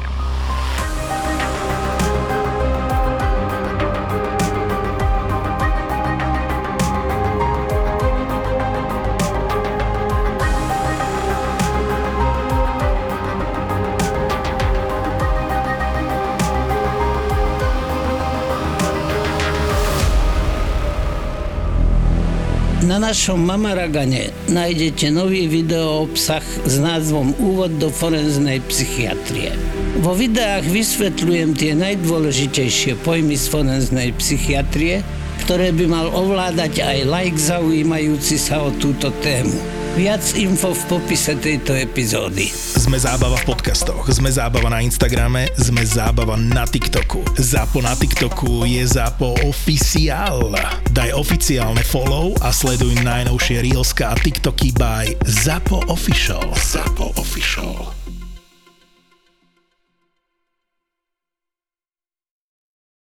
Na 22.90 22.98
našom 22.98 23.46
Mamaragane 23.46 24.34
nájdete 24.50 25.14
nový 25.14 25.46
video 25.46 26.10
obsah 26.10 26.42
s 26.42 26.82
názvom 26.82 27.38
Úvod 27.38 27.78
do 27.78 27.94
forenznej 27.94 28.66
psychiatrie. 28.66 29.54
Vo 30.02 30.18
videách 30.18 30.66
vysvetľujem 30.66 31.54
tie 31.54 31.78
najdôležitejšie 31.78 32.98
pojmy 33.06 33.38
z 33.38 33.46
forenznej 33.46 34.10
psychiatrie, 34.18 35.06
ktoré 35.46 35.70
by 35.70 35.86
mal 35.86 36.10
ovládať 36.10 36.82
aj 36.82 36.98
laik 37.06 37.38
zaujímajúci 37.38 38.42
sa 38.42 38.66
o 38.66 38.74
túto 38.74 39.14
tému. 39.22 39.79
Viac 39.98 40.38
info 40.38 40.74
v 40.74 40.84
popise 40.86 41.34
tejto 41.38 41.74
epizódy. 41.74 42.46
Sme 42.54 43.02
zábava 43.02 43.38
v 43.42 43.46
podcastoch, 43.50 44.06
sme 44.14 44.30
zábava 44.30 44.70
na 44.70 44.86
Instagrame, 44.86 45.50
sme 45.58 45.82
zábava 45.82 46.38
na 46.38 46.70
TikToku. 46.70 47.26
Zapo 47.38 47.82
na 47.82 47.98
TikToku 47.98 48.70
je 48.70 48.86
Zapo 48.86 49.34
oficiál. 49.46 50.54
Daj 50.94 51.14
oficiálne 51.18 51.82
follow 51.82 52.38
a 52.46 52.54
sleduj 52.54 53.02
najnovšie 53.02 53.66
Reelska 53.66 54.14
a 54.14 54.16
TikToky 54.18 54.78
by 54.78 55.18
Zapo 55.26 55.82
Official. 55.90 56.46
Zapo 56.54 57.10
Official. 57.18 57.99